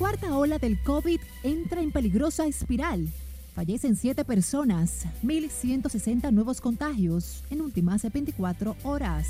cuarta 0.00 0.34
ola 0.34 0.58
del 0.58 0.82
COVID 0.82 1.20
entra 1.42 1.82
en 1.82 1.92
peligrosa 1.92 2.46
espiral. 2.46 3.06
Fallecen 3.54 3.96
siete 3.96 4.24
personas, 4.24 5.04
1.160 5.22 6.32
nuevos 6.32 6.62
contagios 6.62 7.44
en 7.50 7.60
últimas 7.60 8.10
24 8.10 8.76
horas. 8.84 9.28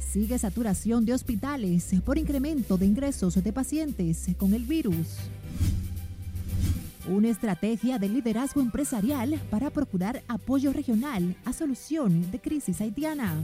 Sigue 0.00 0.36
saturación 0.36 1.04
de 1.04 1.14
hospitales 1.14 1.94
por 2.04 2.18
incremento 2.18 2.76
de 2.76 2.86
ingresos 2.86 3.40
de 3.40 3.52
pacientes 3.52 4.26
con 4.36 4.52
el 4.52 4.64
virus. 4.64 5.06
Una 7.08 7.28
estrategia 7.28 8.00
de 8.00 8.08
liderazgo 8.08 8.60
empresarial 8.60 9.40
para 9.48 9.70
procurar 9.70 10.24
apoyo 10.26 10.72
regional 10.72 11.36
a 11.44 11.52
solución 11.52 12.32
de 12.32 12.40
crisis 12.40 12.80
haitiana 12.80 13.36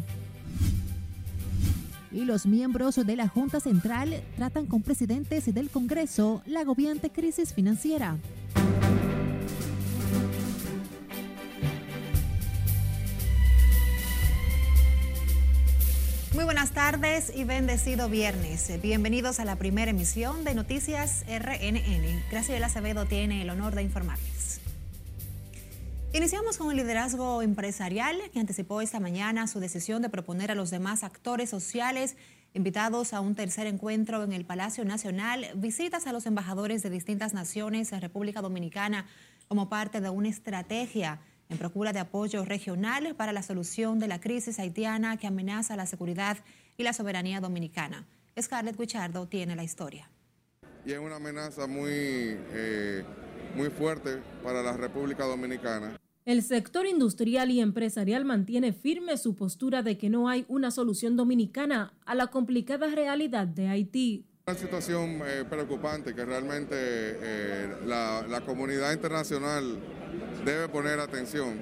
y 2.19 2.25
los 2.25 2.47
miembros 2.47 2.97
de 2.97 3.15
la 3.17 3.29
Junta 3.29 3.61
Central 3.61 4.23
tratan 4.37 4.67
con 4.67 4.83
presidentes 4.83 5.55
del 5.55 5.71
Congreso 5.71 6.43
la 6.47 6.61
agobiante 6.61 7.11
crisis 7.11 7.55
financiera. 7.55 8.17
Muy 16.35 16.45
buenas 16.45 16.73
tardes 16.73 17.33
y 17.35 17.45
bendecido 17.45 18.09
viernes. 18.09 18.69
Bienvenidos 18.83 19.39
a 19.39 19.45
la 19.45 19.55
primera 19.55 19.93
emisión 19.93 20.43
de 20.43 20.55
Noticias 20.55 21.25
RNN. 21.29 22.25
Graciela 22.33 22.67
Acevedo 22.67 23.07
tiene 23.07 23.43
el 23.43 23.51
honor 23.51 23.77
de 23.77 23.83
informarles. 23.83 24.61
Iniciamos 26.19 26.59
con 26.59 26.73
el 26.73 26.79
liderazgo 26.79 27.43
empresarial 27.43 28.21
que 28.33 28.41
anticipó 28.41 28.81
esta 28.81 28.99
mañana 28.99 29.47
su 29.47 29.61
decisión 29.61 30.03
de 30.03 30.09
proponer 30.09 30.51
a 30.51 30.57
los 30.57 30.69
demás 30.69 31.05
actores 31.05 31.49
sociales 31.49 32.17
invitados 32.55 33.13
a 33.13 33.21
un 33.21 33.37
tercer 33.37 33.69
encuentro 33.69 34.25
en 34.25 34.33
el 34.33 34.45
Palacio 34.45 34.85
Nacional 34.85 35.47
visitas 35.55 36.09
a 36.09 36.13
los 36.13 36.27
embajadores 36.27 36.83
de 36.83 36.91
distintas 36.91 37.35
naciones 37.35 37.93
en 37.93 38.01
República 38.01 38.43
Dominicana 38.43 39.07
como 39.47 39.69
parte 39.69 40.01
de 40.01 40.11
una 40.11 40.29
estrategia 40.29 41.21
en 41.51 41.57
procura 41.57 41.93
de 41.93 42.01
apoyo 42.01 42.45
regional 42.45 43.15
para 43.15 43.33
la 43.33 43.45
solución 43.45 44.01
de 44.01 44.09
la 44.09 44.21
crisis 44.21 44.59
haitiana 44.59 45.19
que 45.19 45.29
amenaza 45.29 45.77
la 45.77 45.87
seguridad 45.87 46.37
y 46.77 46.83
la 46.83 46.95
soberanía 46.95 47.41
dominicana. 47.41 48.09
Scarlett 48.37 48.77
Guichardo 48.77 49.29
tiene 49.29 49.55
la 49.55 49.63
historia. 49.63 50.11
Y 50.85 50.91
es 50.91 50.99
una 50.99 51.15
amenaza 51.15 51.69
muy... 51.69 51.91
Eh 51.93 53.05
muy 53.55 53.71
fuerte 53.71 54.23
para 54.43 54.63
la 54.63 54.77
República 54.77 55.25
Dominicana. 55.25 55.99
El 56.29 56.43
sector 56.43 56.87
industrial 56.87 57.51
y 57.51 57.63
empresarial 57.63 58.27
mantiene 58.27 58.75
firme 58.75 59.17
su 59.17 59.35
postura 59.35 59.83
de 59.83 59.97
que 59.97 60.11
no 60.11 60.29
hay 60.29 60.45
una 60.47 60.71
solución 60.71 61.17
dominicana 61.17 61.95
a 62.05 62.15
la 62.15 62.27
complicada 62.27 62.87
realidad 62.89 63.47
de 63.47 63.69
Haití. 63.69 64.27
Una 64.47 64.55
situación 64.55 65.23
eh, 65.25 65.47
preocupante 65.49 66.15
que 66.15 66.27
realmente 66.27 66.75
eh, 66.77 67.77
la, 67.87 68.43
comunidad 68.45 68.93
internacional 68.93 69.79
debe 70.45 70.69
poner 70.69 71.01
atención 71.01 71.55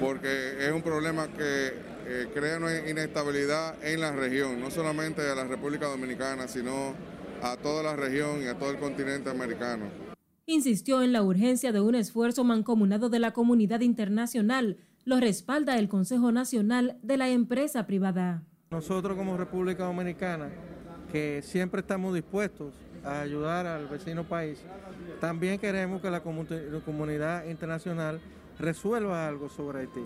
porque 0.00 0.66
es 0.66 0.72
un 0.72 0.80
problema 0.80 1.28
que 1.28 1.74
eh, 2.06 2.28
crea 2.32 2.56
una 2.56 2.88
inestabilidad 2.88 3.76
en 3.84 4.00
la 4.00 4.12
región, 4.12 4.58
no 4.62 4.70
solamente 4.70 5.20
a 5.20 5.34
la 5.34 5.44
República 5.44 5.88
Dominicana, 5.88 6.48
sino 6.48 6.94
a 7.42 7.58
toda 7.58 7.82
la 7.82 7.96
región 7.96 8.42
y 8.42 8.46
a 8.46 8.58
todo 8.58 8.70
el 8.70 8.78
continente 8.78 9.28
americano 9.28 10.05
insistió 10.46 11.02
en 11.02 11.12
la 11.12 11.22
urgencia 11.22 11.72
de 11.72 11.80
un 11.80 11.96
esfuerzo 11.96 12.44
mancomunado 12.44 13.08
de 13.08 13.18
la 13.18 13.32
comunidad 13.32 13.80
internacional. 13.80 14.78
Lo 15.04 15.18
respalda 15.18 15.76
el 15.76 15.88
Consejo 15.88 16.30
Nacional 16.32 16.98
de 17.02 17.16
la 17.16 17.28
Empresa 17.28 17.86
Privada. 17.86 18.44
Nosotros 18.70 19.16
como 19.16 19.36
República 19.36 19.84
Dominicana, 19.84 20.50
que 21.10 21.42
siempre 21.42 21.80
estamos 21.80 22.14
dispuestos 22.14 22.74
a 23.04 23.20
ayudar 23.20 23.66
al 23.66 23.88
vecino 23.88 24.24
país, 24.24 24.58
también 25.20 25.58
queremos 25.58 26.00
que 26.00 26.10
la, 26.10 26.22
comunidad 26.22 27.44
internacional 27.46 28.20
resuelva 28.58 29.26
algo 29.26 29.48
sobre 29.48 29.80
Haití. 29.80 30.04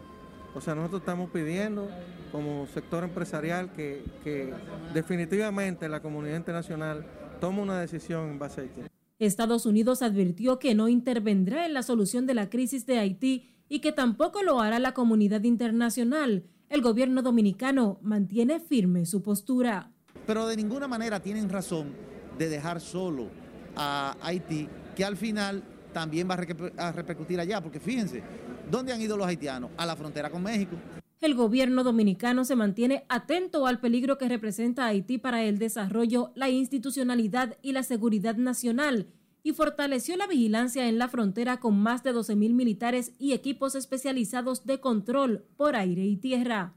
O 0.54 0.60
sea, 0.60 0.75
nosotros 0.75 1.03
estamos 1.03 1.31
pidiendo 1.31 1.88
como 2.32 2.66
sector 2.66 3.04
empresarial 3.04 3.72
que, 3.72 4.03
que 4.25 4.53
definitivamente 4.94 5.88
la 5.88 6.00
comunidad 6.00 6.37
internacional 6.37 7.06
tome 7.41 7.62
una 7.62 7.81
decisión 7.81 8.31
en 8.31 8.38
base 8.38 8.60
a 8.60 8.64
Haití. 8.64 8.89
Estados 9.20 9.66
Unidos 9.66 10.00
advirtió 10.00 10.58
que 10.58 10.75
no 10.75 10.88
intervendrá 10.88 11.66
en 11.66 11.75
la 11.75 11.82
solución 11.82 12.26
de 12.26 12.32
la 12.32 12.48
crisis 12.48 12.86
de 12.86 12.98
Haití 12.98 13.50
y 13.69 13.81
que 13.81 13.92
tampoco 13.92 14.42
lo 14.42 14.60
hará 14.60 14.78
la 14.78 14.94
comunidad 14.94 15.42
internacional. 15.44 16.44
El 16.70 16.81
gobierno 16.81 17.20
dominicano 17.20 17.98
mantiene 18.03 18.60
firme 18.60 19.04
su 19.04 19.22
postura. 19.22 19.92
Pero 20.26 20.47
de 20.47 20.56
ninguna 20.56 20.88
manera 20.88 21.20
tienen 21.20 21.50
razón 21.50 21.92
de 22.38 22.48
dejar 22.48 22.81
solo 22.81 23.28
a 23.76 24.16
Haití, 24.22 24.66
que 24.97 25.04
al 25.04 25.19
final 25.19 25.62
también 25.92 26.28
va 26.28 26.38
a 26.78 26.92
repercutir 26.92 27.38
allá, 27.41 27.60
porque 27.60 27.78
fíjense, 27.78 28.22
¿dónde 28.70 28.94
han 28.94 29.02
ido 29.02 29.19
los 29.19 29.26
haitianos? 29.26 29.70
A 29.76 29.84
la 29.84 29.97
frontera 29.97 30.31
con 30.31 30.42
México. 30.42 30.76
El 31.20 31.34
gobierno 31.34 31.84
dominicano 31.84 32.47
se 32.47 32.56
mantiene 32.56 33.04
atento 33.10 33.66
al 33.66 33.78
peligro 33.78 34.16
que 34.16 34.28
representa 34.28 34.86
Haití 34.86 35.19
para 35.19 35.44
el 35.44 35.58
desarrollo, 35.58 36.32
la 36.34 36.48
institucionalidad 36.48 37.58
y 37.60 37.72
la 37.72 37.82
seguridad 37.82 38.36
nacional 38.36 39.06
y 39.42 39.53
fortaleció 39.53 40.16
la 40.16 40.26
vigilancia 40.26 40.88
en 40.88 40.98
la 40.98 41.08
frontera 41.08 41.60
con 41.60 41.78
más 41.78 42.03
de 42.03 42.14
12.000 42.14 42.54
militares 42.54 43.12
y 43.19 43.32
equipos 43.32 43.75
especializados 43.75 44.64
de 44.64 44.81
control 44.81 45.44
por 45.56 45.76
aire 45.76 46.06
y 46.06 46.16
tierra. 46.16 46.75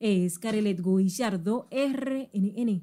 Es 0.00 0.38
Carelet 0.38 0.80
Guillardo, 0.82 1.68
RNN. 1.70 2.82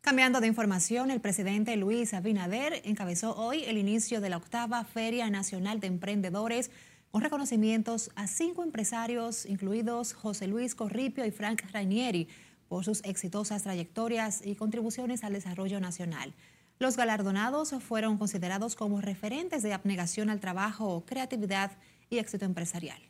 Cambiando 0.00 0.40
de 0.40 0.46
información, 0.46 1.10
el 1.10 1.20
presidente 1.20 1.76
Luis 1.76 2.14
Abinader 2.14 2.80
encabezó 2.84 3.36
hoy 3.36 3.64
el 3.64 3.78
inicio 3.78 4.20
de 4.20 4.30
la 4.30 4.36
octava 4.36 4.84
Feria 4.84 5.28
Nacional 5.30 5.80
de 5.80 5.88
Emprendedores 5.88 6.70
con 7.10 7.22
reconocimientos 7.22 8.10
a 8.16 8.26
cinco 8.26 8.62
empresarios, 8.62 9.46
incluidos 9.46 10.12
José 10.12 10.46
Luis 10.46 10.74
Corripio 10.74 11.24
y 11.24 11.30
Frank 11.30 11.62
Rainieri, 11.72 12.28
por 12.68 12.84
sus 12.84 13.02
exitosas 13.04 13.62
trayectorias 13.62 14.44
y 14.44 14.54
contribuciones 14.54 15.24
al 15.24 15.32
desarrollo 15.32 15.80
nacional. 15.80 16.34
Los 16.78 16.96
galardonados 16.96 17.74
fueron 17.80 18.18
considerados 18.18 18.76
como 18.76 19.00
referentes 19.00 19.62
de 19.62 19.72
abnegación 19.72 20.30
al 20.30 20.38
trabajo, 20.38 21.02
creatividad 21.06 21.72
y 22.10 22.18
éxito 22.18 22.44
empresarial. 22.44 23.00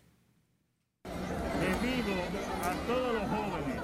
Les 1.61 1.83
digo 1.83 2.17
a 2.63 2.73
todos 2.87 3.15
los 3.15 3.29
jóvenes 3.29 3.83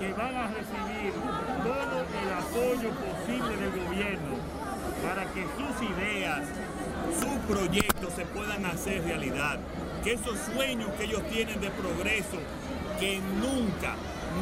que 0.00 0.12
van 0.12 0.34
a 0.34 0.48
recibir 0.48 1.12
todo 1.62 2.00
el 2.22 2.32
apoyo 2.32 2.90
posible 2.90 3.56
del 3.56 3.84
gobierno 3.84 4.36
para 5.02 5.24
que 5.32 5.42
sus 5.42 5.90
ideas, 5.90 6.48
sus 7.14 7.56
proyectos 7.56 8.12
se 8.14 8.24
puedan 8.26 8.64
hacer 8.66 9.02
realidad. 9.04 9.58
Que 10.02 10.14
esos 10.14 10.38
sueños 10.54 10.90
que 10.98 11.04
ellos 11.04 11.22
tienen 11.30 11.60
de 11.60 11.70
progreso, 11.70 12.38
que 12.98 13.18
nunca, 13.40 13.96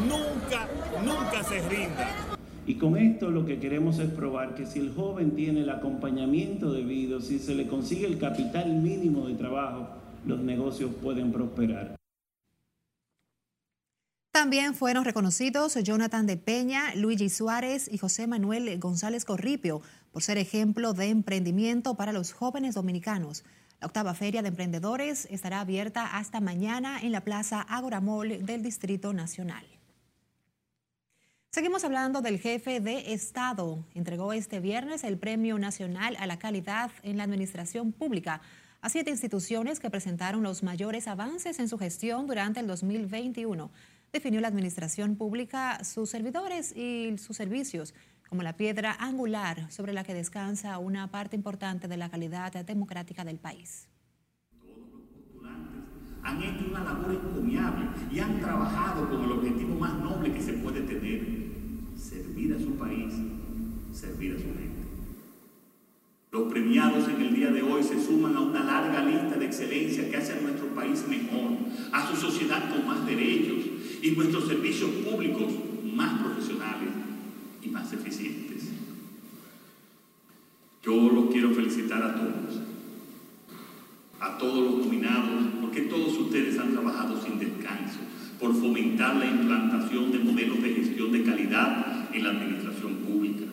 nunca, 0.09 0.69
nunca 1.05 1.43
se 1.45 1.61
rindan. 1.69 2.35
Y 2.67 2.77
con 2.77 2.97
esto 2.97 3.31
lo 3.31 3.45
que 3.45 3.59
queremos 3.59 3.99
es 3.99 4.11
probar 4.11 4.55
que 4.55 4.67
si 4.67 4.79
el 4.79 4.95
joven 4.95 5.33
tiene 5.37 5.61
el 5.61 5.71
acompañamiento 5.71 6.73
debido, 6.73 7.21
si 7.21 7.39
se 7.39 7.55
le 7.55 7.67
consigue 7.67 8.07
el 8.07 8.19
capital 8.19 8.73
mínimo 8.73 9.27
de 9.27 9.35
trabajo, 9.35 9.89
los 10.27 10.41
negocios 10.41 10.91
pueden 11.03 11.31
prosperar. 11.31 11.97
También 14.33 14.75
fueron 14.75 15.05
reconocidos 15.05 15.75
Jonathan 15.75 16.27
de 16.27 16.37
Peña, 16.37 16.95
Luigi 16.97 17.29
Suárez 17.29 17.89
y 17.93 17.99
José 17.99 18.27
Manuel 18.27 18.79
González 18.81 19.25
Corripio 19.25 19.81
por 20.15 20.23
ser 20.23 20.39
ejemplo 20.39 20.93
de 20.93 21.09
emprendimiento 21.09 21.97
para 21.97 22.13
los 22.13 22.33
jóvenes 22.33 22.77
dominicanos. 22.77 23.43
La 23.81 23.89
octava 23.89 24.15
feria 24.15 24.43
de 24.43 24.49
emprendedores 24.49 25.27
estará 25.29 25.59
abierta 25.59 26.17
hasta 26.17 26.41
mañana 26.41 27.01
en 27.03 27.11
la 27.11 27.23
Plaza 27.23 27.61
Agora 27.63 28.01
Mall 28.01 28.47
del 28.47 28.63
Distrito 28.63 29.13
Nacional. 29.13 29.67
Seguimos 31.51 31.83
hablando 31.83 32.21
del 32.21 32.39
jefe 32.39 32.79
de 32.79 33.13
Estado. 33.13 33.85
Entregó 33.93 34.33
este 34.33 34.61
viernes 34.61 35.03
el 35.03 35.19
Premio 35.19 35.59
Nacional 35.59 36.17
a 36.21 36.29
la 36.29 36.39
Calidad 36.39 36.93
en 37.03 37.17
la 37.17 37.25
Administración 37.25 37.91
Pública 37.91 38.41
a 38.83 38.91
siete 38.91 39.11
instituciones 39.11 39.81
que 39.81 39.91
presentaron 39.91 40.45
los 40.45 40.63
mayores 40.63 41.09
avances 41.09 41.59
en 41.59 41.69
su 41.69 41.77
gestión 41.77 42.29
durante 42.29 42.61
el 42.61 42.69
2021. 42.69 43.69
Definió 44.13 44.41
la 44.41 44.47
Administración 44.47 45.17
Pública 45.17 45.83
sus 45.83 46.09
servidores 46.09 46.71
y 46.77 47.19
sus 47.19 47.37
servicios 47.37 47.95
como 48.35 48.43
la 48.43 48.57
piedra 48.57 48.97
angular 48.99 49.71
sobre 49.71 49.93
la 49.93 50.03
que 50.03 50.13
descansa 50.13 50.77
una 50.79 51.09
parte 51.09 51.37
importante 51.37 51.87
de 51.87 51.97
la 51.97 52.11
calidad 52.11 52.53
democrática 52.65 53.25
del 53.25 53.39
país. 53.39 53.87
Han 56.25 56.43
hecho 56.43 56.65
una 56.69 56.83
labor 56.83 57.13
encomiable 57.13 57.87
y 58.11 58.19
han 58.19 58.41
trabajado 58.41 59.09
con 59.09 59.23
el 59.23 59.31
objetivo 59.31 59.79
más 59.79 59.95
noble 60.01 60.33
que 60.33 60.43
se 60.43 60.55
puede 60.55 60.81
tener, 60.81 61.25
servir 61.97 62.55
a 62.55 62.59
su 62.59 62.75
país, 62.77 63.15
servir 63.93 64.35
a 64.35 64.39
su 64.39 64.47
gente. 64.47 64.83
Los 66.33 66.53
premiados 66.53 67.07
en 67.07 67.21
el 67.23 67.37
día 67.37 67.53
de 67.53 67.63
hoy 67.63 67.85
se 67.85 68.05
suman 68.05 68.35
a 68.35 68.41
una 68.41 68.65
larga 68.65 69.05
lista 69.05 69.39
de 69.39 69.47
excelencia 69.47 70.11
que 70.11 70.17
hace 70.17 70.33
a 70.33 70.41
nuestro 70.41 70.75
país 70.75 71.07
mejor, 71.07 71.53
a 71.93 72.05
su 72.05 72.17
sociedad 72.17 72.69
con 72.69 72.85
más 72.85 73.07
derechos 73.07 73.65
y 74.03 74.11
nuestros 74.11 74.49
servicios 74.49 74.91
públicos 74.91 75.53
más 75.85 76.21
profesionales 76.21 77.04
y 77.65 77.69
más 77.69 77.93
eficientes. 77.93 78.65
Yo 80.83 80.95
lo 80.95 81.31
quiero 81.31 81.51
felicitar 81.55 82.03
a 82.03 82.15
todos, 82.15 82.61
a 84.21 84.39
todos 84.39 84.71
los 84.71 84.85
nominados, 84.85 85.45
porque 85.61 85.83
todos 85.83 86.17
ustedes 86.19 86.59
han 86.59 86.73
trabajado 86.73 87.23
sin 87.23 87.39
descanso 87.39 88.01
por 88.39 88.55
fomentar 88.55 89.17
la 89.17 89.27
implantación 89.27 90.13
de 90.13 90.19
modelos 90.19 90.63
de 90.63 90.75
gestión 90.75 91.13
de 91.13 91.25
calidad 91.25 92.15
en 92.15 92.23
la 92.23 92.31
administración 92.31 92.97
pública. 92.97 93.45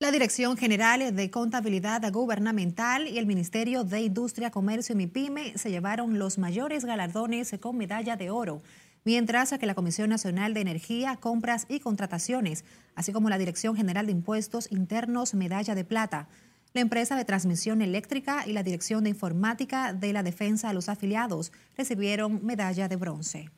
La 0.00 0.10
Dirección 0.10 0.56
General 0.56 1.14
de 1.14 1.30
Contabilidad 1.30 2.10
Gubernamental 2.10 3.06
y 3.06 3.18
el 3.18 3.26
Ministerio 3.26 3.84
de 3.84 4.00
Industria, 4.00 4.50
Comercio 4.50 4.94
y 4.94 4.96
MIPYME 4.96 5.56
se 5.56 5.70
llevaron 5.70 6.18
los 6.18 6.38
mayores 6.38 6.84
galardones 6.84 7.54
con 7.60 7.76
medalla 7.76 8.16
de 8.16 8.30
oro 8.30 8.62
mientras 9.04 9.52
que 9.58 9.66
la 9.66 9.74
Comisión 9.74 10.10
Nacional 10.10 10.54
de 10.54 10.60
Energía, 10.60 11.16
Compras 11.16 11.66
y 11.68 11.80
Contrataciones, 11.80 12.64
así 12.94 13.12
como 13.12 13.30
la 13.30 13.38
Dirección 13.38 13.76
General 13.76 14.06
de 14.06 14.12
Impuestos 14.12 14.70
Internos, 14.70 15.34
medalla 15.34 15.74
de 15.74 15.84
plata. 15.84 16.28
La 16.74 16.80
empresa 16.80 17.16
de 17.16 17.24
transmisión 17.24 17.82
eléctrica 17.82 18.44
y 18.46 18.52
la 18.52 18.62
Dirección 18.62 19.04
de 19.04 19.10
Informática 19.10 19.92
de 19.92 20.12
la 20.12 20.22
Defensa 20.22 20.70
a 20.70 20.72
los 20.72 20.88
afiliados 20.88 21.52
recibieron 21.76 22.44
medalla 22.44 22.88
de 22.88 22.96
bronce. 22.96 23.50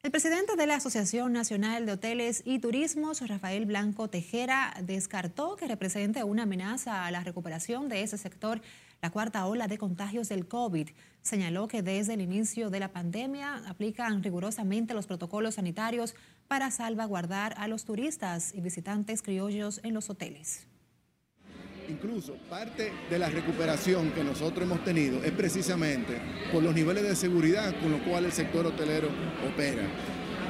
El 0.00 0.12
presidente 0.12 0.54
de 0.54 0.66
la 0.66 0.76
Asociación 0.76 1.32
Nacional 1.32 1.84
de 1.84 1.92
Hoteles 1.92 2.42
y 2.44 2.60
Turismos, 2.60 3.20
Rafael 3.26 3.66
Blanco 3.66 4.08
Tejera, 4.08 4.72
descartó 4.82 5.56
que 5.56 5.66
represente 5.66 6.22
una 6.22 6.44
amenaza 6.44 7.04
a 7.04 7.10
la 7.10 7.24
recuperación 7.24 7.88
de 7.88 8.02
ese 8.02 8.16
sector 8.16 8.60
la 9.00 9.10
cuarta 9.10 9.46
ola 9.46 9.68
de 9.68 9.78
contagios 9.78 10.28
del 10.28 10.46
COVID. 10.46 10.88
Señaló 11.22 11.68
que 11.68 11.82
desde 11.82 12.14
el 12.14 12.20
inicio 12.20 12.70
de 12.70 12.80
la 12.80 12.92
pandemia 12.92 13.62
aplican 13.68 14.22
rigurosamente 14.22 14.94
los 14.94 15.06
protocolos 15.06 15.54
sanitarios 15.54 16.14
para 16.48 16.70
salvaguardar 16.70 17.54
a 17.58 17.68
los 17.68 17.84
turistas 17.84 18.54
y 18.54 18.60
visitantes 18.60 19.22
criollos 19.22 19.80
en 19.82 19.94
los 19.94 20.10
hoteles. 20.10 20.66
Incluso 21.88 22.34
parte 22.50 22.92
de 23.08 23.18
la 23.18 23.30
recuperación 23.30 24.10
que 24.12 24.22
nosotros 24.22 24.62
hemos 24.64 24.84
tenido 24.84 25.24
es 25.24 25.32
precisamente 25.32 26.20
por 26.52 26.62
los 26.62 26.74
niveles 26.74 27.02
de 27.02 27.16
seguridad 27.16 27.74
con 27.80 27.92
los 27.92 28.02
cuales 28.02 28.38
el 28.38 28.44
sector 28.44 28.66
hotelero 28.66 29.08
opera. 29.50 29.84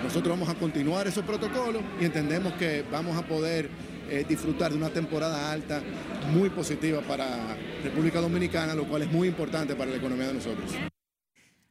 Nosotros 0.02 0.36
vamos 0.36 0.48
a 0.48 0.58
continuar 0.58 1.06
esos 1.06 1.24
protocolos 1.24 1.82
y 2.00 2.06
entendemos 2.06 2.54
que 2.54 2.84
vamos 2.90 3.16
a 3.16 3.26
poder 3.26 3.70
eh, 4.08 4.24
disfrutar 4.28 4.70
de 4.72 4.78
una 4.78 4.90
temporada 4.90 5.50
alta 5.50 5.82
muy 6.32 6.50
positiva 6.50 7.00
para 7.02 7.56
República 7.82 8.20
Dominicana, 8.20 8.74
lo 8.74 8.88
cual 8.88 9.02
es 9.02 9.12
muy 9.12 9.28
importante 9.28 9.74
para 9.74 9.90
la 9.90 9.96
economía 9.96 10.28
de 10.28 10.34
nosotros. 10.34 10.72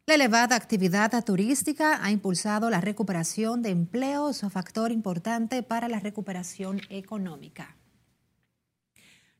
La 0.06 0.16
elevada 0.16 0.56
actividad 0.56 1.12
turística 1.26 2.04
ha 2.04 2.12
impulsado 2.12 2.70
la 2.70 2.80
recuperación 2.80 3.62
de 3.62 3.72
empleos, 3.72 4.42
factor 4.50 4.92
importante 4.92 5.64
para 5.64 5.90
la 5.90 6.00
recuperación 6.00 6.80
económica. 6.90 7.76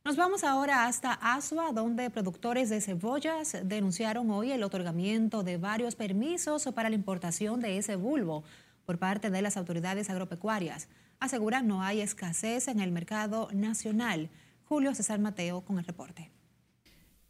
Nos 0.04 0.16
vamos 0.16 0.44
ahora 0.44 0.86
hasta 0.86 1.12
Asua, 1.12 1.72
donde 1.72 2.10
productores 2.10 2.68
de 2.68 2.80
cebollas 2.80 3.56
denunciaron 3.64 4.30
hoy 4.30 4.52
el 4.52 4.62
otorgamiento 4.62 5.42
de 5.42 5.56
varios 5.56 5.94
permisos 5.96 6.68
para 6.74 6.88
la 6.88 6.94
importación 6.94 7.60
de 7.60 7.78
ese 7.78 7.96
bulbo 7.96 8.44
por 8.84 8.98
parte 8.98 9.30
de 9.30 9.42
las 9.42 9.56
autoridades 9.56 10.10
agropecuarias 10.10 10.88
aseguran 11.20 11.66
no 11.66 11.82
hay 11.82 12.00
escasez 12.00 12.68
en 12.68 12.80
el 12.80 12.92
mercado 12.92 13.48
nacional. 13.52 14.30
Julio 14.64 14.94
César 14.94 15.18
Mateo 15.18 15.62
con 15.62 15.78
el 15.78 15.84
reporte. 15.84 16.30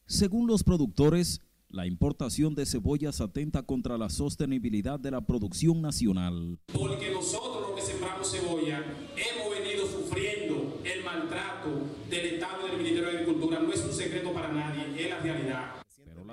Según 0.07 0.47
los 0.47 0.65
productores, 0.65 1.43
la 1.69 1.87
importación 1.87 2.55
de 2.55 2.65
cebollas 2.65 3.21
atenta 3.21 3.63
contra 3.63 3.99
la 3.99 4.09
sostenibilidad 4.09 4.99
de 4.99 5.11
la 5.11 5.21
producción 5.21 5.83
nacional. 5.83 6.59
Porque 6.73 7.11
nosotros 7.13 7.69
los 7.69 7.79
que 7.79 7.83
sembramos 7.83 8.31
cebolla 8.31 8.83
hemos 9.17 9.51
venido 9.51 9.87
sufriendo 9.87 10.81
el 10.85 11.05
maltrato 11.05 11.69
del 12.09 12.27
Estado 12.27 12.67
del 12.67 12.79
Ministerio 12.79 13.11
de 13.11 13.19
Agricultura. 13.19 13.61
No 13.61 13.73
es 13.73 13.85
un 13.85 13.93
secreto 13.93 14.33
para 14.33 14.51
nadie, 14.53 15.05
es 15.05 15.11
la 15.11 15.19
realidad. 15.19 15.79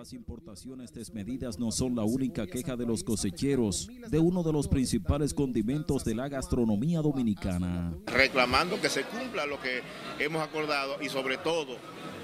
Las 0.06 0.13
importaciones 0.13 0.94
desmedidas 0.94 1.57
no 1.57 1.72
son 1.72 1.96
la 1.96 2.04
única 2.04 2.46
queja 2.46 2.75
de 2.75 2.86
los 2.86 3.04
cosecheros 3.04 3.88
de 4.07 4.19
uno 4.19 4.44
de 4.44 4.54
los 4.54 4.68
principales 4.68 5.34
condimentos 5.34 6.06
de 6.06 6.13
la 6.13 6.30
gastronomía 6.30 7.02
dominicana. 7.02 7.92
Reclamando 8.06 8.80
que 8.80 8.88
se 8.88 9.02
cumpla 9.06 9.48
lo 9.48 9.60
que 9.60 9.81
hemos 10.19 10.44
acordado 10.44 11.02
y 11.02 11.10
sobre 11.10 11.40
todo 11.40 11.78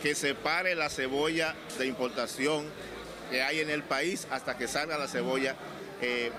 que 0.03 0.13
se 0.13 0.35
pare 0.35 0.75
la 0.75 0.91
cebolla 0.91 1.55
de 1.79 1.87
importación 1.87 2.65
que 3.31 3.41
hay 3.41 3.61
en 3.61 3.71
el 3.71 3.81
país 3.81 4.27
hasta 4.29 4.55
que 4.55 4.67
salga 4.67 4.99
la 4.99 5.07
cebolla 5.07 5.55
eh, 6.03 6.29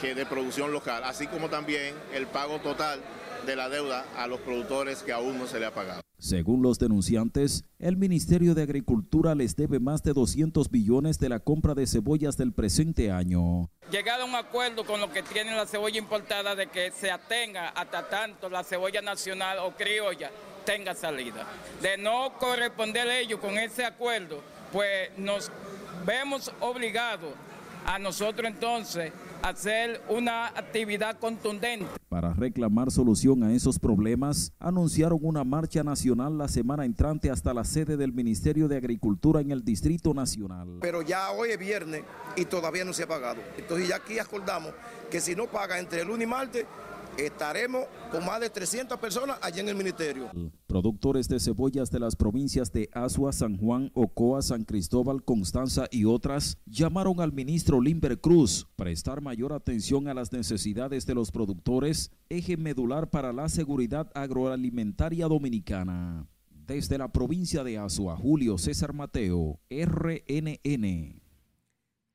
que 0.00 0.16
de 0.16 0.26
producción 0.26 0.72
local, 0.72 1.04
así 1.04 1.28
como 1.28 1.50
también 1.50 1.94
el 2.12 2.26
pago 2.26 2.58
total 2.58 3.00
de 3.46 3.56
la 3.56 3.68
deuda 3.68 4.04
a 4.16 4.26
los 4.26 4.40
productores 4.40 5.02
que 5.02 5.12
aún 5.12 5.38
no 5.38 5.46
se 5.46 5.60
le 5.60 5.66
ha 5.66 5.74
pagado. 5.74 6.00
Según 6.18 6.62
los 6.62 6.78
denunciantes, 6.78 7.64
el 7.78 7.96
Ministerio 7.96 8.54
de 8.54 8.62
Agricultura 8.62 9.34
les 9.34 9.56
debe 9.56 9.78
más 9.78 10.02
de 10.02 10.14
200 10.14 10.70
billones 10.70 11.18
de 11.18 11.28
la 11.28 11.40
compra 11.40 11.74
de 11.74 11.86
cebollas 11.86 12.36
del 12.38 12.52
presente 12.52 13.10
año. 13.10 13.68
Llegado 13.90 14.22
a 14.22 14.26
un 14.26 14.34
acuerdo 14.34 14.84
con 14.84 15.00
lo 15.00 15.12
que 15.12 15.22
tienen 15.22 15.56
la 15.56 15.66
cebolla 15.66 15.98
importada 15.98 16.54
de 16.54 16.68
que 16.68 16.90
se 16.92 17.10
atenga 17.10 17.68
hasta 17.68 18.08
tanto 18.08 18.48
la 18.48 18.64
cebolla 18.64 19.02
nacional 19.02 19.58
o 19.58 19.72
criolla 19.72 20.30
tenga 20.64 20.94
salida. 20.94 21.46
De 21.82 21.98
no 21.98 22.32
corresponder 22.38 23.06
ello 23.08 23.38
con 23.38 23.58
ese 23.58 23.84
acuerdo, 23.84 24.40
pues 24.72 25.10
nos 25.18 25.50
vemos 26.06 26.50
obligados 26.60 27.34
a 27.86 27.98
nosotros 27.98 28.48
entonces 28.48 29.12
hacer 29.44 30.00
una 30.08 30.46
actividad 30.46 31.18
contundente. 31.18 31.86
Para 32.08 32.32
reclamar 32.32 32.90
solución 32.90 33.42
a 33.42 33.52
esos 33.52 33.78
problemas, 33.78 34.52
anunciaron 34.58 35.18
una 35.20 35.44
marcha 35.44 35.82
nacional 35.82 36.38
la 36.38 36.48
semana 36.48 36.86
entrante 36.86 37.30
hasta 37.30 37.52
la 37.52 37.64
sede 37.64 37.98
del 37.98 38.12
Ministerio 38.12 38.68
de 38.68 38.78
Agricultura 38.78 39.42
en 39.42 39.50
el 39.50 39.62
Distrito 39.62 40.14
Nacional. 40.14 40.78
Pero 40.80 41.02
ya 41.02 41.30
hoy 41.32 41.50
es 41.50 41.58
viernes 41.58 42.04
y 42.36 42.46
todavía 42.46 42.86
no 42.86 42.94
se 42.94 43.02
ha 43.02 43.06
pagado. 43.06 43.42
Entonces 43.58 43.86
ya 43.88 43.96
aquí 43.96 44.18
acordamos 44.18 44.72
que 45.10 45.20
si 45.20 45.34
no 45.36 45.46
paga 45.46 45.78
entre 45.78 46.00
el 46.00 46.08
lunes 46.08 46.26
y 46.26 46.30
martes, 46.30 46.66
estaremos 47.18 47.84
con 48.10 48.24
más 48.24 48.40
de 48.40 48.50
300 48.50 48.98
personas 48.98 49.38
allí 49.42 49.60
en 49.60 49.68
el 49.68 49.74
ministerio. 49.74 50.30
Productores 50.66 51.28
de 51.28 51.40
cebollas 51.40 51.90
de 51.90 52.00
las 52.00 52.16
provincias 52.16 52.72
de 52.72 52.88
Asua, 52.92 53.32
San 53.32 53.56
Juan, 53.56 53.90
Ocoa, 53.94 54.42
San 54.42 54.64
Cristóbal, 54.64 55.24
Constanza 55.24 55.86
y 55.90 56.04
otras 56.04 56.58
llamaron 56.66 57.20
al 57.20 57.32
ministro 57.32 57.80
Limber 57.80 58.20
Cruz 58.20 58.66
prestar 58.76 59.20
mayor 59.20 59.52
atención 59.52 60.08
a 60.08 60.14
las 60.14 60.32
necesidades 60.32 61.06
de 61.06 61.14
los 61.14 61.30
productores, 61.30 62.10
eje 62.28 62.56
medular 62.56 63.10
para 63.10 63.32
la 63.32 63.48
seguridad 63.48 64.10
agroalimentaria 64.14 65.26
dominicana. 65.26 66.26
Desde 66.50 66.96
la 66.96 67.08
provincia 67.12 67.62
de 67.62 67.78
Asua, 67.78 68.16
Julio 68.16 68.56
César 68.56 68.94
Mateo, 68.94 69.60
RNN. 69.70 71.23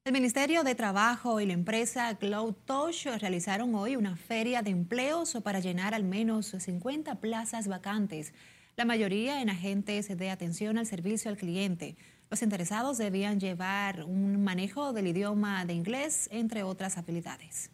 El 0.05 0.13
Ministerio 0.13 0.63
de 0.63 0.75
Trabajo 0.75 1.41
y 1.41 1.45
la 1.45 1.53
empresa 1.53 2.15
Cloud 2.17 2.55
Touch 2.65 3.05
realizaron 3.19 3.75
hoy 3.75 3.97
una 3.97 4.15
feria 4.15 4.61
de 4.61 4.71
empleos 4.71 5.37
para 5.43 5.59
llenar 5.59 5.93
al 5.93 6.05
menos 6.05 6.55
50 6.57 7.15
plazas 7.15 7.67
vacantes, 7.67 8.33
la 8.77 8.85
mayoría 8.85 9.41
en 9.41 9.49
agentes 9.49 10.07
de 10.17 10.29
atención 10.31 10.77
al 10.77 10.85
servicio 10.85 11.29
al 11.29 11.37
cliente. 11.37 11.97
Los 12.31 12.41
interesados 12.41 12.97
debían 12.97 13.41
llevar 13.41 14.05
un 14.05 14.41
manejo 14.41 14.93
del 14.93 15.07
idioma 15.07 15.65
de 15.65 15.73
inglés, 15.73 16.29
entre 16.31 16.63
otras 16.63 16.97
habilidades. 16.97 17.69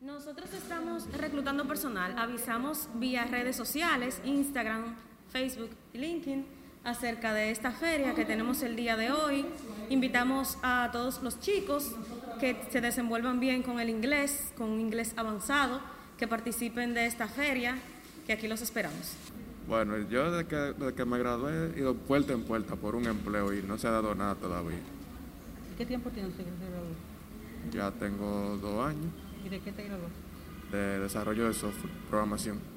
Nosotros 0.00 0.52
estamos 0.52 1.10
reclutando 1.12 1.66
personal, 1.66 2.14
avisamos 2.18 2.90
vía 2.96 3.24
redes 3.24 3.56
sociales, 3.56 4.20
Instagram, 4.24 4.96
Facebook 5.30 5.70
LinkedIn 5.94 6.44
acerca 6.84 7.32
de 7.32 7.50
esta 7.50 7.72
feria 7.72 8.14
que 8.14 8.24
tenemos 8.24 8.62
el 8.62 8.76
día 8.76 8.96
de 8.96 9.10
hoy. 9.10 9.44
Invitamos 9.88 10.58
a 10.62 10.90
todos 10.92 11.22
los 11.22 11.40
chicos 11.40 11.94
que 12.38 12.56
se 12.70 12.80
desenvuelvan 12.80 13.40
bien 13.40 13.62
con 13.62 13.80
el 13.80 13.88
inglés, 13.88 14.52
con 14.56 14.80
inglés 14.80 15.14
avanzado, 15.16 15.80
que 16.18 16.28
participen 16.28 16.94
de 16.94 17.06
esta 17.06 17.26
feria, 17.26 17.76
que 18.26 18.32
aquí 18.32 18.46
los 18.48 18.60
esperamos. 18.62 19.16
Bueno, 19.66 19.96
yo 20.10 20.30
desde 20.30 20.46
que, 20.46 20.94
que 20.94 21.04
me 21.04 21.18
gradué 21.18 21.72
he 21.74 21.78
ido 21.78 21.94
puerta 21.94 22.34
en 22.34 22.42
puerta 22.42 22.76
por 22.76 22.94
un 22.94 23.06
empleo 23.06 23.52
y 23.54 23.62
no 23.62 23.78
se 23.78 23.88
ha 23.88 23.90
dado 23.90 24.14
nada 24.14 24.34
todavía. 24.34 24.78
¿Qué 25.78 25.86
tiempo 25.86 26.10
tiene 26.10 26.28
usted 26.28 26.44
que 26.44 27.76
Ya 27.76 27.90
tengo 27.92 28.58
dos 28.60 28.86
años. 28.86 29.06
¿Y 29.44 29.48
de 29.48 29.60
qué 29.60 29.72
te 29.72 29.84
graduó? 29.84 30.08
De 30.70 30.98
desarrollo 31.00 31.46
de 31.46 31.54
software, 31.54 31.92
programación. 32.08 32.73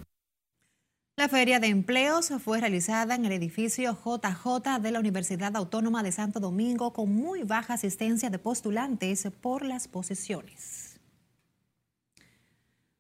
La 1.18 1.28
feria 1.28 1.60
de 1.60 1.66
empleos 1.66 2.32
fue 2.46 2.60
realizada 2.60 3.16
en 3.16 3.26
el 3.26 3.32
edificio 3.32 3.98
JJ 4.06 4.80
de 4.80 4.92
la 4.92 5.00
Universidad 5.00 5.56
Autónoma 5.56 6.04
de 6.04 6.12
Santo 6.12 6.40
Domingo 6.40 6.94
con 6.94 7.12
muy 7.12 7.42
baja 7.42 7.74
asistencia 7.74 8.30
de 8.30 8.38
postulantes 8.38 9.28
por 9.42 9.66
las 9.66 9.88
posiciones. 9.88 11.00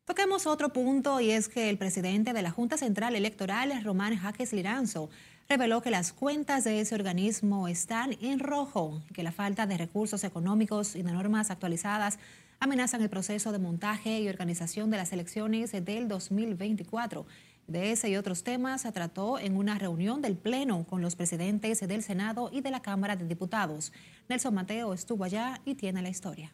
Toquemos 0.03 0.47
otro 0.47 0.73
punto 0.73 1.21
y 1.21 1.29
es 1.29 1.47
que 1.47 1.69
el 1.69 1.77
presidente 1.77 2.33
de 2.33 2.41
la 2.41 2.49
Junta 2.49 2.75
Central 2.75 3.15
Electoral, 3.15 3.83
Román 3.83 4.17
Jaques 4.17 4.51
Liranzo, 4.51 5.11
reveló 5.47 5.83
que 5.83 5.91
las 5.91 6.11
cuentas 6.11 6.63
de 6.63 6.81
ese 6.81 6.95
organismo 6.95 7.67
están 7.67 8.17
en 8.19 8.39
rojo 8.39 9.03
y 9.11 9.13
que 9.13 9.21
la 9.21 9.31
falta 9.31 9.67
de 9.67 9.77
recursos 9.77 10.23
económicos 10.23 10.95
y 10.95 11.03
de 11.03 11.11
normas 11.11 11.51
actualizadas 11.51 12.17
amenazan 12.59 13.03
el 13.03 13.11
proceso 13.11 13.51
de 13.51 13.59
montaje 13.59 14.21
y 14.21 14.27
organización 14.27 14.89
de 14.89 14.97
las 14.97 15.13
elecciones 15.13 15.71
del 15.71 16.07
2024 16.07 17.27
De 17.67 17.91
ese 17.91 18.09
y 18.09 18.15
otros 18.15 18.43
temas 18.43 18.83
se 18.83 18.91
trató 18.93 19.37
en 19.37 19.57
una 19.57 19.77
reunión 19.77 20.21
del 20.21 20.37
Pleno 20.37 20.85
con 20.89 21.01
los 21.01 21.17
presidentes 21.17 21.85
del 21.85 22.01
Senado 22.01 22.49
y 22.53 22.61
de 22.61 22.71
la 22.71 22.81
Cámara 22.81 23.17
de 23.17 23.27
Diputados. 23.27 23.91
Nelson 24.29 24.53
Mateo 24.53 24.93
estuvo 24.93 25.25
allá 25.25 25.59
y 25.65 25.75
tiene 25.75 26.01
la 26.01 26.07
historia. 26.07 26.53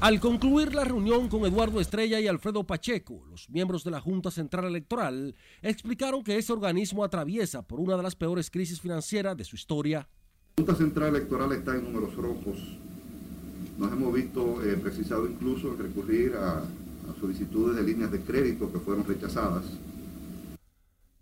Al 0.00 0.20
concluir 0.20 0.74
la 0.74 0.84
reunión 0.84 1.28
con 1.28 1.46
Eduardo 1.46 1.80
Estrella 1.80 2.20
y 2.20 2.26
Alfredo 2.26 2.64
Pacheco, 2.64 3.24
los 3.30 3.48
miembros 3.48 3.82
de 3.82 3.92
la 3.92 4.00
Junta 4.02 4.30
Central 4.30 4.66
Electoral 4.66 5.34
explicaron 5.62 6.22
que 6.22 6.36
ese 6.36 6.52
organismo 6.52 7.02
atraviesa 7.02 7.62
por 7.62 7.80
una 7.80 7.96
de 7.96 8.02
las 8.02 8.14
peores 8.14 8.50
crisis 8.50 8.78
financieras 8.78 9.38
de 9.38 9.44
su 9.44 9.56
historia. 9.56 10.06
La 10.58 10.64
Junta 10.64 10.74
Central 10.74 11.16
Electoral 11.16 11.52
está 11.52 11.74
en 11.74 11.84
números 11.84 12.14
rojos. 12.14 12.58
Nos 13.78 13.90
hemos 13.90 14.12
visto 14.12 14.62
eh, 14.62 14.76
precisado 14.76 15.26
incluso 15.26 15.74
recurrir 15.74 16.34
a 16.34 16.62
a 16.62 16.83
solicitudes 17.20 17.76
de 17.76 17.82
líneas 17.82 18.10
de 18.10 18.20
crédito 18.20 18.72
que 18.72 18.78
fueron 18.78 19.04
rechazadas. 19.04 19.64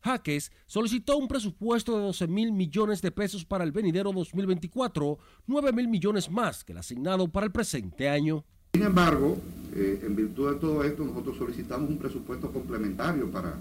Jaques 0.02 0.50
solicitó 0.66 1.16
un 1.16 1.28
presupuesto 1.28 1.96
de 1.96 2.04
12 2.06 2.26
mil 2.26 2.52
millones 2.52 3.00
de 3.02 3.12
pesos 3.12 3.44
para 3.44 3.62
el 3.62 3.70
venidero 3.70 4.12
2024, 4.12 5.18
9 5.46 5.72
mil 5.72 5.88
millones 5.88 6.30
más 6.30 6.64
que 6.64 6.72
el 6.72 6.78
asignado 6.78 7.28
para 7.28 7.46
el 7.46 7.52
presente 7.52 8.08
año. 8.08 8.44
Sin 8.74 8.82
embargo, 8.82 9.38
eh, 9.74 10.02
en 10.04 10.16
virtud 10.16 10.54
de 10.54 10.58
todo 10.58 10.82
esto, 10.82 11.04
nosotros 11.04 11.36
solicitamos 11.36 11.88
un 11.90 11.98
presupuesto 11.98 12.50
complementario 12.50 13.30
para 13.30 13.56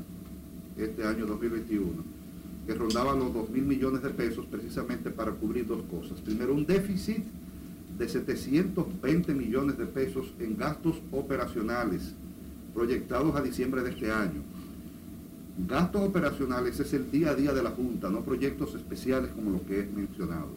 este 0.77 1.05
año 1.05 1.25
2021, 1.27 2.03
que 2.65 2.73
rondaba 2.73 3.13
los 3.13 3.33
2 3.33 3.49
mil 3.49 3.63
millones 3.63 4.01
de 4.01 4.09
pesos 4.09 4.45
precisamente 4.47 5.11
para 5.11 5.31
cubrir 5.31 5.67
dos 5.67 5.83
cosas. 5.83 6.19
Primero, 6.21 6.53
un 6.53 6.65
déficit 6.65 7.23
de 7.97 8.07
720 8.09 9.33
millones 9.33 9.77
de 9.77 9.85
pesos 9.85 10.33
en 10.39 10.57
gastos 10.57 11.01
operacionales 11.11 12.13
proyectados 12.73 13.35
a 13.35 13.41
diciembre 13.41 13.83
de 13.83 13.91
este 13.91 14.11
año. 14.11 14.41
Gastos 15.67 16.01
operacionales 16.01 16.79
es 16.79 16.93
el 16.93 17.11
día 17.11 17.31
a 17.31 17.35
día 17.35 17.53
de 17.53 17.61
la 17.61 17.71
Junta, 17.71 18.09
no 18.09 18.21
proyectos 18.23 18.73
especiales 18.73 19.31
como 19.31 19.51
los 19.51 19.61
que 19.61 19.81
he 19.81 19.85
mencionado. 19.85 20.49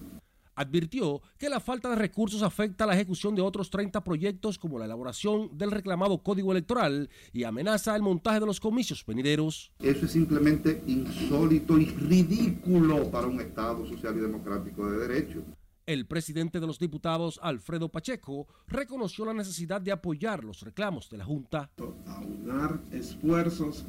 Advirtió 0.56 1.20
que 1.36 1.48
la 1.48 1.58
falta 1.58 1.90
de 1.90 1.96
recursos 1.96 2.42
afecta 2.42 2.84
a 2.84 2.86
la 2.86 2.94
ejecución 2.94 3.34
de 3.34 3.42
otros 3.42 3.70
30 3.70 4.04
proyectos 4.04 4.56
como 4.56 4.78
la 4.78 4.84
elaboración 4.84 5.50
del 5.58 5.72
reclamado 5.72 6.22
código 6.22 6.52
electoral 6.52 7.10
y 7.32 7.42
amenaza 7.42 7.96
el 7.96 8.02
montaje 8.02 8.38
de 8.38 8.46
los 8.46 8.60
comicios 8.60 9.04
venideros. 9.04 9.72
Eso 9.80 10.06
es 10.06 10.12
simplemente 10.12 10.80
insólito 10.86 11.76
y 11.76 11.86
ridículo 11.86 13.10
para 13.10 13.26
un 13.26 13.40
Estado 13.40 13.84
social 13.86 14.16
y 14.16 14.20
democrático 14.20 14.88
de 14.88 15.08
derecho. 15.08 15.42
El 15.86 16.06
presidente 16.06 16.60
de 16.60 16.66
los 16.66 16.78
diputados, 16.78 17.38
Alfredo 17.42 17.90
Pacheco, 17.90 18.46
reconoció 18.66 19.26
la 19.26 19.34
necesidad 19.34 19.82
de 19.82 19.92
apoyar 19.92 20.42
los 20.42 20.62
reclamos 20.62 21.10
de 21.10 21.18
la 21.18 21.26
Junta. 21.26 21.68
Aunar 22.06 22.80
esfuerzos 22.90 23.84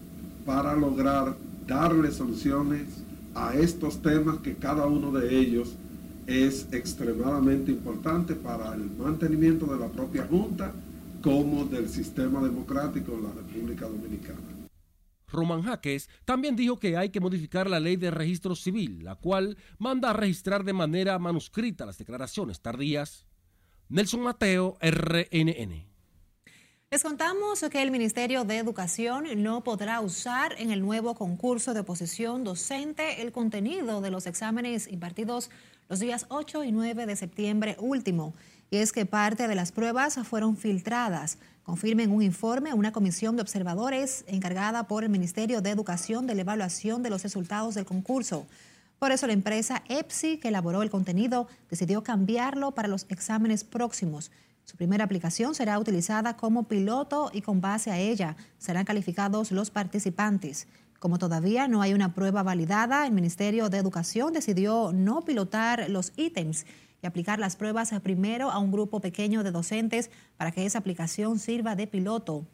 para 0.45 0.75
lograr 0.75 1.37
darle 1.65 2.11
soluciones 2.11 2.89
a 3.33 3.53
estos 3.55 4.01
temas 4.01 4.39
que 4.39 4.55
cada 4.55 4.87
uno 4.87 5.09
de 5.11 5.39
ellos 5.39 5.75
es 6.27 6.67
extremadamente 6.73 7.71
importante 7.71 8.35
para 8.35 8.73
el 8.73 8.91
mantenimiento 8.97 9.65
de 9.65 9.79
la 9.79 9.87
propia 9.87 10.27
Junta 10.27 10.73
como 11.21 11.63
del 11.63 11.87
sistema 11.87 12.43
democrático 12.43 13.13
en 13.13 13.23
la 13.23 13.31
República 13.31 13.87
Dominicana. 13.87 14.54
Roman 15.35 15.61
Jaques 15.61 16.09
también 16.23 16.55
dijo 16.55 16.79
que 16.79 16.97
hay 16.97 17.09
que 17.09 17.19
modificar 17.19 17.69
la 17.69 17.79
ley 17.79 17.95
de 17.95 18.11
registro 18.11 18.55
civil, 18.55 19.03
la 19.03 19.15
cual 19.15 19.57
manda 19.77 20.09
a 20.09 20.13
registrar 20.13 20.63
de 20.63 20.73
manera 20.73 21.19
manuscrita 21.19 21.85
las 21.85 21.97
declaraciones 21.97 22.61
tardías. 22.61 23.25
Nelson 23.89 24.21
Mateo, 24.21 24.77
RNN. 24.81 25.95
Les 26.91 27.03
contamos 27.03 27.65
que 27.69 27.81
el 27.81 27.91
Ministerio 27.91 28.45
de 28.45 28.57
Educación 28.57 29.25
no 29.43 29.63
podrá 29.63 29.99
usar 29.99 30.55
en 30.57 30.71
el 30.71 30.81
nuevo 30.81 31.13
concurso 31.15 31.73
de 31.73 31.81
oposición 31.81 32.43
docente 32.43 33.21
el 33.21 33.31
contenido 33.31 34.01
de 34.01 34.11
los 34.11 34.27
exámenes 34.27 34.87
impartidos 34.87 35.49
los 35.89 35.99
días 35.99 36.25
8 36.29 36.63
y 36.63 36.71
9 36.71 37.05
de 37.05 37.15
septiembre 37.15 37.75
último. 37.79 38.33
Y 38.69 38.77
es 38.77 38.91
que 38.91 39.05
parte 39.05 39.47
de 39.47 39.55
las 39.55 39.71
pruebas 39.71 40.17
fueron 40.27 40.57
filtradas 40.57 41.37
confirma 41.65 42.03
en 42.03 42.11
un 42.11 42.21
informe 42.21 42.75
una 42.75 42.91
comisión 42.91 43.35
de 43.35 43.41
observadores 43.41 44.23
encargada 44.27 44.87
por 44.87 45.03
el 45.03 45.09
Ministerio 45.09 45.61
de 45.61 45.71
Educación 45.71 46.27
de 46.27 46.35
la 46.35 46.41
evaluación 46.41 47.01
de 47.01 47.09
los 47.09 47.23
resultados 47.23 47.73
del 47.73 47.85
concurso. 47.85 48.45
Por 48.99 49.11
eso 49.11 49.25
la 49.25 49.33
empresa 49.33 49.81
EPSI, 49.89 50.37
que 50.37 50.49
elaboró 50.49 50.83
el 50.83 50.91
contenido, 50.91 51.47
decidió 51.69 52.03
cambiarlo 52.03 52.71
para 52.71 52.87
los 52.87 53.07
exámenes 53.09 53.63
próximos. 53.63 54.31
Su 54.63 54.77
primera 54.77 55.05
aplicación 55.05 55.55
será 55.55 55.79
utilizada 55.79 56.37
como 56.37 56.63
piloto 56.63 57.31
y 57.33 57.41
con 57.41 57.61
base 57.61 57.89
a 57.89 57.97
ella 57.97 58.37
serán 58.59 58.85
calificados 58.85 59.51
los 59.51 59.71
participantes. 59.71 60.67
Como 60.99 61.17
todavía 61.17 61.67
no 61.67 61.81
hay 61.81 61.95
una 61.95 62.13
prueba 62.13 62.43
validada, 62.43 63.07
el 63.07 63.11
Ministerio 63.11 63.69
de 63.69 63.79
Educación 63.79 64.33
decidió 64.33 64.91
no 64.93 65.23
pilotar 65.23 65.89
los 65.89 66.13
ítems 66.15 66.65
aplicar 67.07 67.39
las 67.39 67.55
pruebas 67.55 67.93
primero 68.03 68.51
a 68.51 68.59
un 68.59 68.71
grupo 68.71 68.99
pequeño 68.99 69.43
de 69.43 69.51
docentes 69.51 70.11
para 70.37 70.51
que 70.51 70.65
esa 70.65 70.79
aplicación 70.79 71.39
sirva 71.39 71.75
de 71.75 71.87
piloto. 71.87 72.45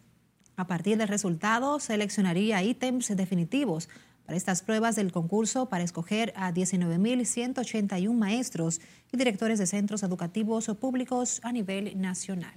A 0.56 0.68
partir 0.68 0.98
del 0.98 1.08
resultado, 1.08 1.80
seleccionaría 1.80 2.62
ítems 2.64 3.16
definitivos 3.16 3.90
para 4.26 4.38
estas 4.38 4.62
pruebas 4.62 4.96
del 4.96 5.12
concurso 5.12 5.70
para 5.70 5.84
escoger 5.84 6.34
a 6.36 6.54
19.181 6.54 8.14
maestros 8.14 8.80
y 9.12 9.18
directores 9.18 9.60
de 9.60 9.68
centros 9.68 10.04
educativos 10.04 10.68
públicos 10.80 11.40
a 11.44 11.52
nivel 11.52 12.00
nacional. 12.00 12.54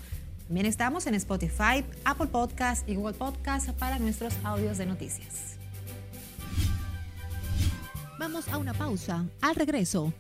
También 0.48 0.66
estamos 0.66 1.06
en 1.08 1.16
Spotify, 1.16 1.84
Apple 2.04 2.28
Podcast 2.28 2.88
y 2.90 2.96
Google 2.96 3.14
Podcast 3.14 3.70
para 3.72 4.00
nuestros 4.00 4.34
audios 4.44 4.78
de 4.78 4.86
noticias. 4.86 5.58
Vamos 8.20 8.48
a 8.48 8.58
una 8.58 8.74
pausa. 8.74 9.26
Al 9.42 9.56
regreso, 9.56 10.14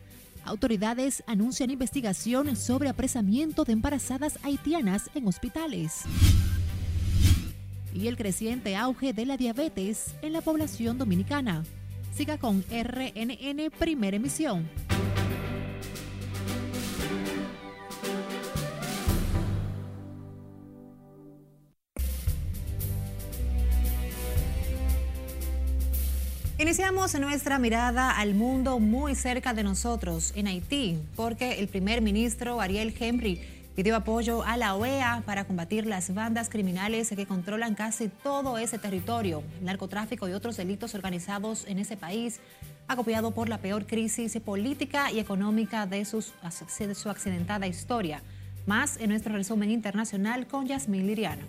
autoridades 0.44 1.24
anuncian 1.28 1.72
investigación 1.72 2.56
sobre 2.56 2.90
apresamiento 2.90 3.64
de 3.64 3.74
embarazadas 3.74 4.38
haitianas 4.44 5.10
en 5.16 5.28
hospitales 5.28 6.04
y 7.96 8.08
el 8.08 8.18
creciente 8.18 8.76
auge 8.76 9.14
de 9.14 9.26
la 9.26 9.38
diabetes 9.38 10.14
en 10.22 10.34
la 10.34 10.42
población 10.42 10.98
dominicana. 10.98 11.64
Siga 12.14 12.38
con 12.38 12.64
RNN 12.70 13.72
Primera 13.80 14.18
Emisión. 14.18 14.70
Iniciamos 26.58 27.14
nuestra 27.20 27.60
mirada 27.60 28.12
al 28.12 28.34
mundo 28.34 28.80
muy 28.80 29.14
cerca 29.14 29.54
de 29.54 29.64
nosotros, 29.64 30.32
en 30.36 30.48
Haití, 30.48 30.98
porque 31.16 31.60
el 31.60 31.68
primer 31.68 32.02
ministro 32.02 32.62
Ariel 32.62 32.96
Henry 32.98 33.42
pidió 33.76 33.98
apoyo 33.98 34.44
a 34.44 34.56
la 34.56 34.74
OEA 34.76 35.22
para 35.26 35.44
combatir 35.44 35.86
las 35.86 36.14
bandas 36.14 36.50
criminales 36.50 37.10
que 37.10 37.26
controlan 37.26 37.76
casi 37.76 38.08
todo 38.08 38.58
ese 38.58 38.80
territorio, 38.80 39.44
narcotráfico 39.62 40.30
y 40.30 40.32
otros 40.34 40.56
delitos 40.56 40.96
organizados 40.96 41.66
en 41.68 41.80
ese 41.80 41.98
país, 41.98 42.40
acopiado 42.88 43.32
por 43.32 43.50
la 43.50 43.58
peor 43.58 43.86
crisis 43.86 44.40
política 44.40 45.12
y 45.12 45.20
económica 45.20 45.86
de, 45.86 46.06
su 46.06 46.24
accidentada 47.10 47.68
historia. 47.68 48.24
Más 48.66 48.98
en 48.98 49.10
nuestro 49.10 49.34
resumen 49.34 49.70
internacional 49.70 50.48
con 50.48 50.66
Yasmín 50.66 51.06
Liriano. 51.06 51.44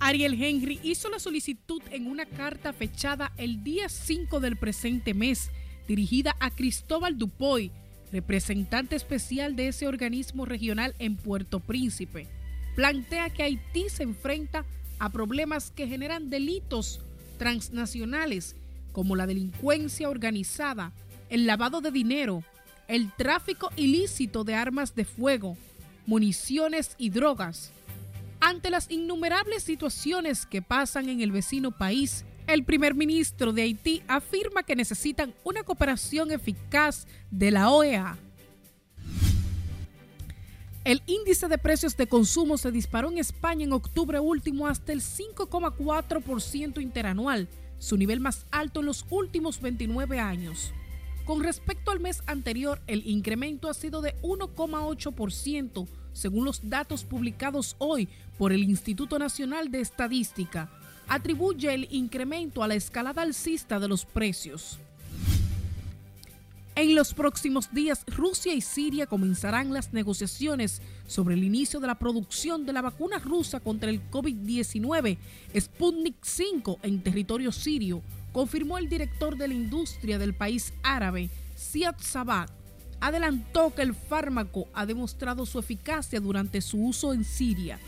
Ariel 0.00 0.42
Henry 0.42 0.80
hizo 0.82 1.10
la 1.10 1.20
solicitud 1.20 1.82
en 1.90 2.08
una 2.08 2.26
carta 2.26 2.72
fechada 2.72 3.32
el 3.36 3.62
día 3.62 3.88
5 3.88 4.40
del 4.40 4.56
presente 4.56 5.14
mes, 5.14 5.50
dirigida 5.86 6.34
a 6.40 6.50
Cristóbal 6.50 7.18
Dupoy, 7.18 7.70
representante 8.12 8.94
especial 8.94 9.56
de 9.56 9.68
ese 9.68 9.88
organismo 9.88 10.44
regional 10.44 10.94
en 10.98 11.16
Puerto 11.16 11.60
Príncipe, 11.60 12.28
plantea 12.76 13.30
que 13.30 13.42
Haití 13.42 13.88
se 13.88 14.02
enfrenta 14.02 14.64
a 14.98 15.10
problemas 15.10 15.70
que 15.70 15.88
generan 15.88 16.30
delitos 16.30 17.00
transnacionales 17.38 18.54
como 18.92 19.16
la 19.16 19.26
delincuencia 19.26 20.10
organizada, 20.10 20.92
el 21.30 21.46
lavado 21.46 21.80
de 21.80 21.90
dinero, 21.90 22.44
el 22.86 23.10
tráfico 23.12 23.70
ilícito 23.76 24.44
de 24.44 24.54
armas 24.54 24.94
de 24.94 25.06
fuego, 25.06 25.56
municiones 26.06 26.94
y 26.98 27.10
drogas. 27.10 27.72
Ante 28.40 28.70
las 28.70 28.90
innumerables 28.90 29.62
situaciones 29.62 30.46
que 30.46 30.60
pasan 30.60 31.08
en 31.08 31.20
el 31.22 31.32
vecino 31.32 31.70
país, 31.70 32.24
el 32.46 32.64
primer 32.64 32.94
ministro 32.94 33.52
de 33.52 33.62
Haití 33.62 34.02
afirma 34.08 34.62
que 34.62 34.76
necesitan 34.76 35.34
una 35.44 35.62
cooperación 35.62 36.30
eficaz 36.30 37.06
de 37.30 37.50
la 37.50 37.70
OEA. 37.70 38.18
El 40.84 41.00
índice 41.06 41.46
de 41.46 41.58
precios 41.58 41.96
de 41.96 42.08
consumo 42.08 42.58
se 42.58 42.72
disparó 42.72 43.10
en 43.10 43.18
España 43.18 43.64
en 43.64 43.72
octubre 43.72 44.18
último 44.18 44.66
hasta 44.66 44.92
el 44.92 45.00
5,4% 45.00 46.82
interanual, 46.82 47.48
su 47.78 47.96
nivel 47.96 48.18
más 48.18 48.46
alto 48.50 48.80
en 48.80 48.86
los 48.86 49.06
últimos 49.08 49.60
29 49.60 50.18
años. 50.18 50.72
Con 51.24 51.44
respecto 51.44 51.92
al 51.92 52.00
mes 52.00 52.22
anterior, 52.26 52.82
el 52.88 53.06
incremento 53.06 53.68
ha 53.68 53.74
sido 53.74 54.02
de 54.02 54.16
1,8%, 54.22 55.86
según 56.12 56.44
los 56.44 56.68
datos 56.68 57.04
publicados 57.04 57.76
hoy 57.78 58.08
por 58.36 58.52
el 58.52 58.64
Instituto 58.64 59.20
Nacional 59.20 59.70
de 59.70 59.80
Estadística. 59.80 60.68
Atribuye 61.12 61.74
el 61.74 61.88
incremento 61.90 62.62
a 62.62 62.68
la 62.68 62.74
escalada 62.74 63.20
alcista 63.20 63.78
de 63.78 63.86
los 63.86 64.06
precios. 64.06 64.78
En 66.74 66.94
los 66.94 67.12
próximos 67.12 67.70
días, 67.70 68.02
Rusia 68.06 68.54
y 68.54 68.62
Siria 68.62 69.06
comenzarán 69.06 69.74
las 69.74 69.92
negociaciones 69.92 70.80
sobre 71.06 71.34
el 71.34 71.44
inicio 71.44 71.80
de 71.80 71.86
la 71.86 71.98
producción 71.98 72.64
de 72.64 72.72
la 72.72 72.80
vacuna 72.80 73.18
rusa 73.18 73.60
contra 73.60 73.90
el 73.90 74.00
COVID-19, 74.10 75.18
Sputnik 75.54 76.16
5, 76.22 76.78
en 76.82 77.02
territorio 77.02 77.52
sirio, 77.52 78.00
confirmó 78.32 78.78
el 78.78 78.88
director 78.88 79.36
de 79.36 79.48
la 79.48 79.54
industria 79.54 80.18
del 80.18 80.32
país 80.32 80.72
árabe, 80.82 81.28
Siad 81.54 81.96
Sabat. 81.98 82.50
Adelantó 83.02 83.74
que 83.74 83.82
el 83.82 83.94
fármaco 83.94 84.66
ha 84.72 84.86
demostrado 84.86 85.44
su 85.44 85.58
eficacia 85.58 86.20
durante 86.20 86.62
su 86.62 86.82
uso 86.82 87.12
en 87.12 87.26
Siria. 87.26 87.78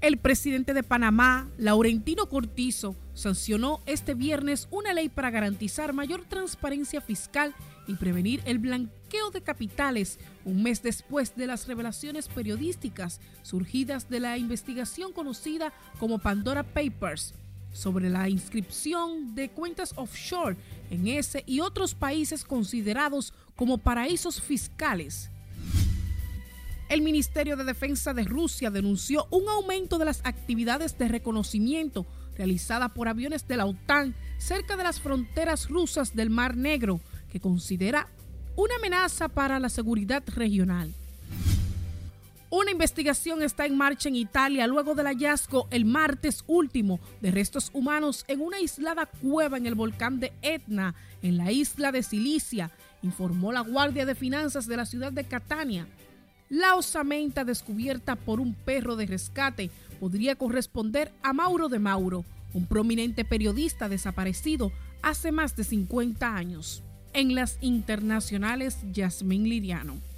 El 0.00 0.16
presidente 0.16 0.72
de 0.72 0.82
Panamá, 0.82 1.50
Laurentino 1.58 2.26
Cortizo, 2.26 2.96
sancionó 3.12 3.82
este 3.84 4.14
viernes 4.14 4.66
una 4.70 4.94
ley 4.94 5.10
para 5.10 5.30
garantizar 5.30 5.92
mayor 5.92 6.24
transparencia 6.24 7.02
fiscal 7.02 7.54
y 7.86 7.96
prevenir 7.96 8.40
el 8.46 8.58
blanqueo 8.58 9.30
de 9.30 9.42
capitales, 9.42 10.18
un 10.46 10.62
mes 10.62 10.82
después 10.82 11.36
de 11.36 11.46
las 11.46 11.68
revelaciones 11.68 12.28
periodísticas 12.28 13.20
surgidas 13.42 14.08
de 14.08 14.20
la 14.20 14.38
investigación 14.38 15.12
conocida 15.12 15.70
como 15.98 16.18
Pandora 16.18 16.62
Papers 16.62 17.34
sobre 17.70 18.08
la 18.08 18.30
inscripción 18.30 19.34
de 19.34 19.50
cuentas 19.50 19.92
offshore 19.96 20.56
en 20.90 21.08
ese 21.08 21.44
y 21.46 21.60
otros 21.60 21.94
países 21.94 22.42
considerados 22.44 23.34
como 23.54 23.76
paraísos 23.76 24.40
fiscales. 24.40 25.30
El 26.90 27.02
Ministerio 27.02 27.56
de 27.56 27.62
Defensa 27.62 28.14
de 28.14 28.24
Rusia 28.24 28.68
denunció 28.68 29.28
un 29.30 29.48
aumento 29.48 29.96
de 29.96 30.04
las 30.04 30.20
actividades 30.24 30.98
de 30.98 31.06
reconocimiento 31.06 32.04
realizadas 32.36 32.90
por 32.90 33.06
aviones 33.06 33.46
de 33.46 33.56
la 33.56 33.66
OTAN 33.66 34.16
cerca 34.38 34.76
de 34.76 34.82
las 34.82 34.98
fronteras 34.98 35.68
rusas 35.68 36.16
del 36.16 36.30
Mar 36.30 36.56
Negro, 36.56 37.00
que 37.30 37.38
considera 37.38 38.08
una 38.56 38.74
amenaza 38.74 39.28
para 39.28 39.60
la 39.60 39.68
seguridad 39.68 40.24
regional. 40.34 40.92
Una 42.50 42.72
investigación 42.72 43.44
está 43.44 43.66
en 43.66 43.76
marcha 43.76 44.08
en 44.08 44.16
Italia 44.16 44.66
luego 44.66 44.96
del 44.96 45.06
hallazgo 45.06 45.68
el 45.70 45.84
martes 45.84 46.42
último 46.48 46.98
de 47.20 47.30
restos 47.30 47.70
humanos 47.72 48.24
en 48.26 48.40
una 48.40 48.56
aislada 48.56 49.06
cueva 49.06 49.58
en 49.58 49.66
el 49.66 49.76
volcán 49.76 50.18
de 50.18 50.32
Etna, 50.42 50.96
en 51.22 51.36
la 51.36 51.52
isla 51.52 51.92
de 51.92 52.02
Silicia, 52.02 52.72
informó 53.04 53.52
la 53.52 53.60
Guardia 53.60 54.04
de 54.06 54.16
Finanzas 54.16 54.66
de 54.66 54.76
la 54.76 54.86
ciudad 54.86 55.12
de 55.12 55.22
Catania. 55.22 55.86
La 56.50 56.74
osamenta 56.74 57.44
descubierta 57.44 58.16
por 58.16 58.40
un 58.40 58.54
perro 58.54 58.96
de 58.96 59.06
rescate 59.06 59.70
podría 60.00 60.34
corresponder 60.34 61.12
a 61.22 61.32
Mauro 61.32 61.68
de 61.68 61.78
Mauro, 61.78 62.24
un 62.52 62.66
prominente 62.66 63.24
periodista 63.24 63.88
desaparecido 63.88 64.72
hace 65.00 65.30
más 65.30 65.54
de 65.54 65.62
50 65.62 66.34
años. 66.34 66.82
En 67.12 67.36
las 67.36 67.56
internacionales, 67.60 68.78
Yasmín 68.90 69.48
Liriano. 69.48 70.09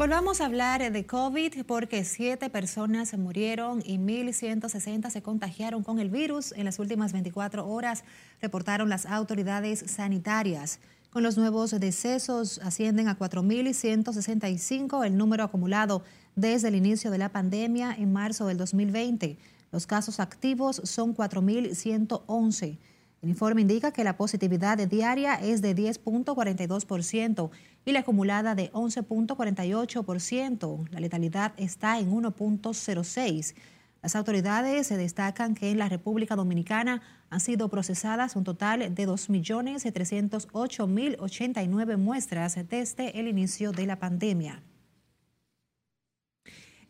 Volvamos 0.00 0.40
a 0.40 0.46
hablar 0.46 0.90
de 0.90 1.04
COVID 1.04 1.66
porque 1.66 2.06
siete 2.06 2.48
personas 2.48 3.12
murieron 3.18 3.82
y 3.84 3.98
1.160 3.98 5.10
se 5.10 5.20
contagiaron 5.20 5.82
con 5.82 5.98
el 5.98 6.08
virus 6.08 6.52
en 6.52 6.64
las 6.64 6.78
últimas 6.78 7.12
24 7.12 7.68
horas, 7.68 8.02
reportaron 8.40 8.88
las 8.88 9.04
autoridades 9.04 9.84
sanitarias. 9.88 10.80
Con 11.10 11.22
los 11.22 11.36
nuevos 11.36 11.78
decesos 11.78 12.60
ascienden 12.64 13.08
a 13.08 13.18
4.165 13.18 15.04
el 15.04 15.18
número 15.18 15.44
acumulado 15.44 16.02
desde 16.34 16.68
el 16.68 16.76
inicio 16.76 17.10
de 17.10 17.18
la 17.18 17.28
pandemia 17.28 17.94
en 17.94 18.10
marzo 18.10 18.46
del 18.46 18.56
2020. 18.56 19.36
Los 19.70 19.86
casos 19.86 20.18
activos 20.18 20.80
son 20.82 21.14
4.111. 21.14 22.78
El 23.22 23.28
informe 23.28 23.60
indica 23.60 23.92
que 23.92 24.02
la 24.02 24.16
positividad 24.16 24.78
diaria 24.78 25.34
es 25.34 25.60
de 25.60 25.76
10.42% 25.76 27.50
y 27.84 27.92
la 27.92 28.00
acumulada 28.00 28.54
de 28.54 28.72
11.48%. 28.72 30.88
La 30.90 31.00
letalidad 31.00 31.52
está 31.58 31.98
en 31.98 32.12
1.06%. 32.12 33.54
Las 34.02 34.16
autoridades 34.16 34.88
destacan 34.88 35.54
que 35.54 35.70
en 35.70 35.76
la 35.76 35.90
República 35.90 36.34
Dominicana 36.34 37.02
han 37.28 37.40
sido 37.40 37.68
procesadas 37.68 38.34
un 38.34 38.44
total 38.44 38.94
de 38.94 39.06
2.308.089 39.06 41.98
muestras 41.98 42.58
desde 42.66 43.20
el 43.20 43.28
inicio 43.28 43.72
de 43.72 43.84
la 43.84 43.98
pandemia. 43.98 44.62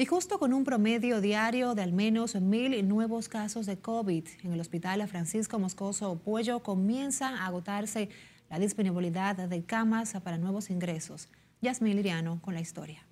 Y 0.00 0.06
justo 0.06 0.38
con 0.38 0.54
un 0.54 0.64
promedio 0.64 1.20
diario 1.20 1.74
de 1.74 1.82
al 1.82 1.92
menos 1.92 2.34
mil 2.34 2.88
nuevos 2.88 3.28
casos 3.28 3.66
de 3.66 3.78
COVID 3.78 4.26
en 4.42 4.52
el 4.54 4.58
Hospital 4.58 5.06
Francisco 5.06 5.58
Moscoso 5.58 6.18
Puello 6.24 6.62
comienza 6.62 7.28
a 7.28 7.44
agotarse 7.44 8.08
la 8.48 8.58
disponibilidad 8.58 9.36
de 9.36 9.62
camas 9.62 10.14
para 10.24 10.38
nuevos 10.38 10.70
ingresos. 10.70 11.28
Yasmín 11.60 11.96
Liriano 11.96 12.40
con 12.40 12.54
la 12.54 12.62
historia. 12.62 13.06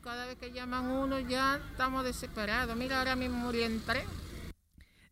Cada 0.00 0.24
vez 0.24 0.38
que 0.38 0.50
llaman 0.50 0.86
uno 0.86 1.20
ya 1.20 1.60
estamos 1.72 2.04
desesperados. 2.04 2.74
Mira, 2.74 3.00
ahora 3.00 3.16
mismo 3.16 3.36
murió 3.36 3.66
en 3.66 3.84
tres. 3.84 4.06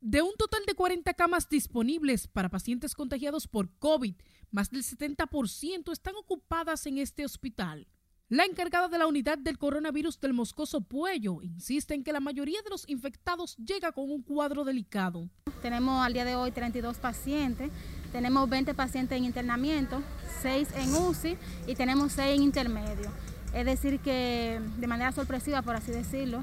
De 0.00 0.22
un 0.22 0.32
total 0.38 0.62
de 0.66 0.74
40 0.74 1.12
camas 1.12 1.46
disponibles 1.46 2.26
para 2.26 2.48
pacientes 2.48 2.94
contagiados 2.94 3.46
por 3.48 3.68
COVID, 3.80 4.14
más 4.50 4.70
del 4.70 4.82
70% 4.82 5.92
están 5.92 6.14
ocupadas 6.16 6.86
en 6.86 6.96
este 6.96 7.26
hospital. 7.26 7.86
La 8.32 8.46
encargada 8.46 8.88
de 8.88 8.96
la 8.96 9.06
unidad 9.06 9.36
del 9.36 9.58
coronavirus 9.58 10.18
del 10.18 10.32
Moscoso 10.32 10.80
Puello 10.80 11.42
insiste 11.42 11.92
en 11.92 12.02
que 12.02 12.14
la 12.14 12.20
mayoría 12.20 12.62
de 12.62 12.70
los 12.70 12.88
infectados 12.88 13.58
llega 13.58 13.92
con 13.92 14.10
un 14.10 14.22
cuadro 14.22 14.64
delicado. 14.64 15.28
Tenemos 15.60 16.02
al 16.02 16.14
día 16.14 16.24
de 16.24 16.34
hoy 16.34 16.50
32 16.50 16.96
pacientes, 16.96 17.70
tenemos 18.10 18.48
20 18.48 18.72
pacientes 18.72 19.18
en 19.18 19.24
internamiento, 19.24 20.02
6 20.40 20.66
en 20.76 20.94
UCI 20.94 21.36
y 21.66 21.74
tenemos 21.74 22.12
6 22.12 22.38
en 22.38 22.42
intermedio. 22.44 23.10
Es 23.52 23.66
decir, 23.66 24.00
que 24.00 24.62
de 24.78 24.86
manera 24.86 25.12
sorpresiva, 25.12 25.60
por 25.60 25.76
así 25.76 25.92
decirlo, 25.92 26.42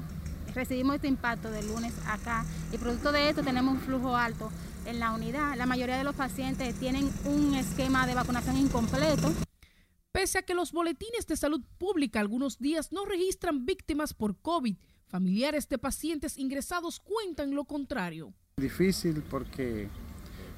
recibimos 0.54 0.94
este 0.94 1.08
impacto 1.08 1.50
del 1.50 1.66
lunes 1.66 1.92
acá 2.06 2.44
y 2.72 2.78
producto 2.78 3.10
de 3.10 3.30
esto 3.30 3.42
tenemos 3.42 3.74
un 3.74 3.80
flujo 3.80 4.16
alto 4.16 4.52
en 4.86 5.00
la 5.00 5.10
unidad. 5.10 5.56
La 5.56 5.66
mayoría 5.66 5.98
de 5.98 6.04
los 6.04 6.14
pacientes 6.14 6.72
tienen 6.78 7.10
un 7.24 7.56
esquema 7.56 8.06
de 8.06 8.14
vacunación 8.14 8.56
incompleto. 8.58 9.32
Pese 10.12 10.38
a 10.38 10.42
que 10.42 10.54
los 10.54 10.72
boletines 10.72 11.26
de 11.28 11.36
salud 11.36 11.60
pública 11.78 12.18
algunos 12.18 12.58
días 12.58 12.90
no 12.90 13.04
registran 13.04 13.64
víctimas 13.64 14.12
por 14.12 14.36
COVID, 14.36 14.76
familiares 15.06 15.68
de 15.68 15.78
pacientes 15.78 16.36
ingresados 16.36 16.98
cuentan 16.98 17.54
lo 17.54 17.64
contrario. 17.64 18.34
Difícil 18.56 19.22
porque 19.30 19.88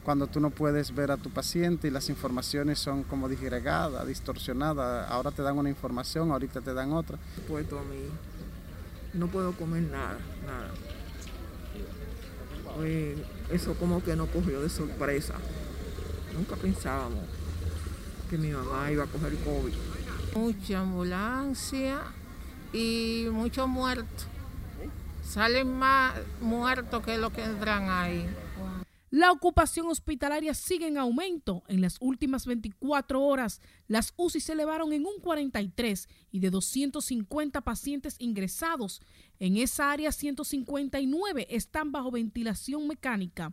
cuando 0.05 0.27
tú 0.27 0.41
no 0.41 0.49
puedes 0.49 0.95
ver 0.95 1.11
a 1.11 1.19
tu 1.19 1.29
paciente 1.29 1.89
y 1.89 1.91
las 1.91 2.09
informaciones 2.09 2.79
son 2.79 3.03
como 3.03 3.29
disgregadas, 3.29 4.07
distorsionadas. 4.07 5.11
Ahora 5.11 5.31
te 5.31 5.43
dan 5.43 5.59
una 5.59 5.69
información, 5.69 6.33
ahorita 6.33 6.63
te 6.63 6.73
dan 6.73 6.95
otra. 6.95 7.19
Puesto 7.47 7.79
a 7.79 7.83
mí, 7.83 8.07
no 9.13 9.27
puedo 9.29 9.53
comer 9.53 9.83
nada, 9.83 10.19
nada. 10.47 10.71
eso 13.51 13.75
como 13.75 14.03
que 14.03 14.17
nos 14.17 14.31
cogió 14.31 14.63
de 14.63 14.71
sorpresa. 14.71 15.35
Nunca 16.35 16.57
pensábamos 16.57 17.21
que 18.33 18.39
mi 18.39 18.49
mamá 18.49 18.91
iba 18.91 19.05
a 19.05 19.07
coger 19.07 19.37
COVID. 19.45 19.75
Mucha 20.35 20.81
ambulancia 20.81 22.01
y 22.73 23.27
muchos 23.31 23.69
muertos. 23.69 24.27
Salen 25.23 25.71
más 25.77 26.15
muertos 26.41 27.05
que 27.05 27.19
los 27.19 27.31
que 27.31 27.45
entran 27.45 27.91
ahí. 27.91 28.27
La 29.11 29.33
ocupación 29.33 29.87
hospitalaria 29.89 30.55
sigue 30.55 30.87
en 30.87 30.97
aumento. 30.97 31.63
En 31.69 31.83
las 31.83 31.99
últimas 32.01 32.47
24 32.47 33.21
horas, 33.21 33.61
las 33.87 34.15
UCI 34.17 34.41
se 34.41 34.53
elevaron 34.55 34.95
en 34.95 35.05
un 35.05 35.21
43 35.21 36.09
y 36.31 36.41
de 36.41 36.49
250 36.49 37.61
pacientes 37.61 38.17
ingresados. 38.19 39.03
En 39.41 39.59
esa 39.59 39.93
área, 39.93 40.11
159 40.11 41.49
están 41.51 41.93
bajo 41.93 42.11
ventilación 42.11 42.89
mecánica. 42.89 43.53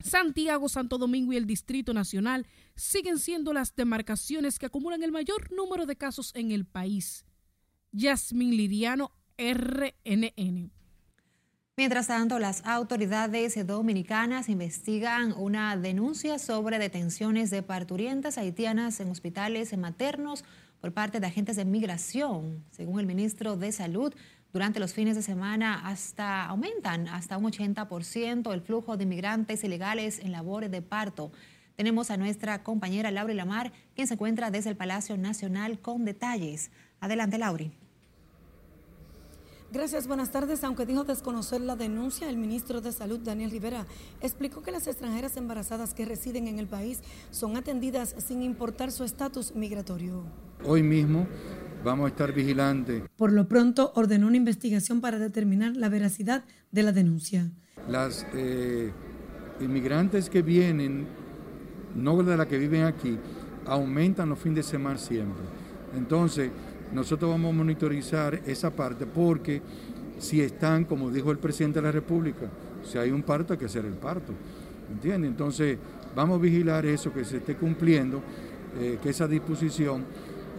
Santiago, 0.00 0.68
Santo 0.68 0.98
Domingo 0.98 1.32
y 1.32 1.36
el 1.36 1.46
Distrito 1.46 1.94
Nacional 1.94 2.46
siguen 2.74 3.18
siendo 3.18 3.52
las 3.52 3.74
demarcaciones 3.74 4.58
que 4.58 4.66
acumulan 4.66 5.02
el 5.02 5.12
mayor 5.12 5.52
número 5.52 5.86
de 5.86 5.96
casos 5.96 6.32
en 6.34 6.50
el 6.50 6.64
país. 6.64 7.24
Yasmin 7.92 8.56
Liriano, 8.56 9.12
RNN. 9.38 10.70
Mientras 11.76 12.06
tanto, 12.06 12.38
las 12.38 12.64
autoridades 12.64 13.66
dominicanas 13.66 14.48
investigan 14.48 15.32
una 15.36 15.76
denuncia 15.76 16.38
sobre 16.38 16.78
detenciones 16.78 17.50
de 17.50 17.64
parturientas 17.64 18.38
haitianas 18.38 19.00
en 19.00 19.10
hospitales 19.10 19.76
maternos 19.76 20.44
por 20.84 20.92
parte 20.92 21.18
de 21.18 21.26
agentes 21.26 21.56
de 21.56 21.64
migración. 21.64 22.62
Según 22.70 23.00
el 23.00 23.06
ministro 23.06 23.56
de 23.56 23.72
Salud, 23.72 24.12
durante 24.52 24.80
los 24.80 24.92
fines 24.92 25.16
de 25.16 25.22
semana 25.22 25.80
hasta 25.88 26.44
aumentan 26.44 27.08
hasta 27.08 27.38
un 27.38 27.50
80% 27.50 28.52
el 28.52 28.60
flujo 28.60 28.98
de 28.98 29.04
inmigrantes 29.04 29.64
ilegales 29.64 30.18
en 30.18 30.30
labores 30.30 30.70
de 30.70 30.82
parto. 30.82 31.32
Tenemos 31.74 32.10
a 32.10 32.18
nuestra 32.18 32.62
compañera 32.62 33.10
Laura 33.10 33.32
Lamar, 33.32 33.72
quien 33.94 34.06
se 34.06 34.12
encuentra 34.12 34.50
desde 34.50 34.68
el 34.68 34.76
Palacio 34.76 35.16
Nacional 35.16 35.78
con 35.78 36.04
detalles. 36.04 36.70
Adelante, 37.00 37.38
Lauri. 37.38 37.72
Gracias, 39.74 40.06
buenas 40.06 40.30
tardes. 40.30 40.62
Aunque 40.62 40.86
dijo 40.86 41.02
desconocer 41.02 41.60
la 41.60 41.74
denuncia, 41.74 42.30
el 42.30 42.36
ministro 42.36 42.80
de 42.80 42.92
Salud, 42.92 43.18
Daniel 43.18 43.50
Rivera, 43.50 43.86
explicó 44.20 44.62
que 44.62 44.70
las 44.70 44.86
extranjeras 44.86 45.36
embarazadas 45.36 45.94
que 45.94 46.04
residen 46.04 46.46
en 46.46 46.60
el 46.60 46.68
país 46.68 47.00
son 47.32 47.56
atendidas 47.56 48.14
sin 48.24 48.44
importar 48.44 48.92
su 48.92 49.02
estatus 49.02 49.52
migratorio. 49.56 50.22
Hoy 50.64 50.84
mismo 50.84 51.26
vamos 51.82 52.04
a 52.04 52.08
estar 52.10 52.32
vigilantes. 52.32 53.02
Por 53.16 53.32
lo 53.32 53.48
pronto, 53.48 53.90
ordenó 53.96 54.28
una 54.28 54.36
investigación 54.36 55.00
para 55.00 55.18
determinar 55.18 55.76
la 55.76 55.88
veracidad 55.88 56.44
de 56.70 56.82
la 56.84 56.92
denuncia. 56.92 57.50
Las 57.88 58.24
eh, 58.32 58.92
inmigrantes 59.58 60.30
que 60.30 60.42
vienen, 60.42 61.08
no 61.96 62.22
de 62.22 62.36
las 62.36 62.46
que 62.46 62.58
viven 62.58 62.84
aquí, 62.84 63.18
aumentan 63.66 64.28
los 64.28 64.38
fines 64.38 64.66
de 64.66 64.70
semana 64.70 64.98
siempre. 64.98 65.42
Entonces, 65.96 66.52
nosotros 66.94 67.30
vamos 67.30 67.52
a 67.52 67.56
monitorizar 67.56 68.40
esa 68.46 68.70
parte 68.70 69.04
porque 69.04 69.60
si 70.18 70.40
están, 70.40 70.84
como 70.84 71.10
dijo 71.10 71.32
el 71.32 71.38
presidente 71.38 71.80
de 71.80 71.86
la 71.86 71.92
República, 71.92 72.48
si 72.84 72.98
hay 72.98 73.10
un 73.10 73.22
parto 73.22 73.52
hay 73.52 73.58
que 73.58 73.66
hacer 73.66 73.84
el 73.84 73.94
parto. 73.94 74.32
¿Entiendes? 74.90 75.30
Entonces 75.30 75.76
vamos 76.14 76.38
a 76.38 76.42
vigilar 76.42 76.86
eso, 76.86 77.12
que 77.12 77.24
se 77.24 77.38
esté 77.38 77.56
cumpliendo, 77.56 78.22
eh, 78.78 78.98
que 79.02 79.10
esa 79.10 79.26
disposición, 79.26 80.04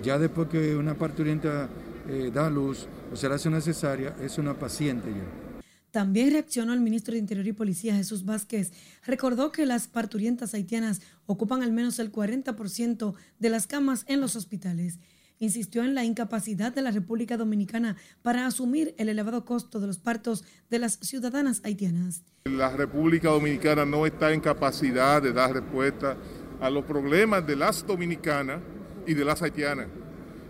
ya 0.04 0.20
después 0.20 0.50
que 0.50 0.76
una 0.76 0.96
parturienta 0.96 1.70
eh, 2.10 2.32
da 2.34 2.50
luz 2.50 2.86
o 3.12 3.16
se 3.16 3.30
la 3.30 3.36
hace 3.36 3.50
necesaria, 3.50 4.16
es 4.22 4.38
una 4.38 4.54
paciente 4.54 5.10
ya. 5.10 5.62
También 5.92 6.32
reaccionó 6.32 6.74
el 6.74 6.82
ministro 6.82 7.14
de 7.14 7.20
Interior 7.20 7.48
y 7.48 7.54
Policía 7.54 7.96
Jesús 7.96 8.26
Vázquez. 8.26 8.74
Recordó 9.06 9.54
que 9.54 9.66
las 9.66 9.88
parturientas 9.88 10.54
haitianas 10.54 11.02
ocupan 11.26 11.64
al 11.64 11.72
menos 11.72 12.00
el 12.00 12.12
40% 12.12 13.14
de 13.40 13.50
las 13.50 13.66
camas 13.66 14.04
en 14.10 14.20
los 14.20 14.36
hospitales 14.36 15.00
insistió 15.40 15.84
en 15.84 15.96
la 15.96 16.04
incapacidad 16.04 16.74
de 16.74 16.82
la 16.82 16.92
República 16.92 17.38
Dominicana 17.38 17.96
para 18.22 18.46
asumir 18.46 18.96
el 18.98 19.10
elevado 19.10 19.46
costo 19.46 19.80
de 19.80 19.88
los 19.88 19.98
partos 19.98 20.44
de 20.70 20.80
las 20.80 21.00
ciudadanas 21.02 21.62
haitianas. 21.64 22.24
La 22.46 22.70
República 22.70 23.30
Dominicana 23.30 23.86
no 23.86 24.06
está 24.06 24.32
en 24.32 24.42
capacidad 24.42 25.22
de 25.22 25.34
dar 25.34 25.54
respuesta 25.54 26.18
a 26.62 26.70
los 26.70 26.86
problemas 26.86 27.46
de 27.46 27.56
las 27.56 27.86
dominicanas 27.86 28.62
y 29.06 29.14
de 29.14 29.26
las 29.26 29.42
haitianas. 29.42 29.88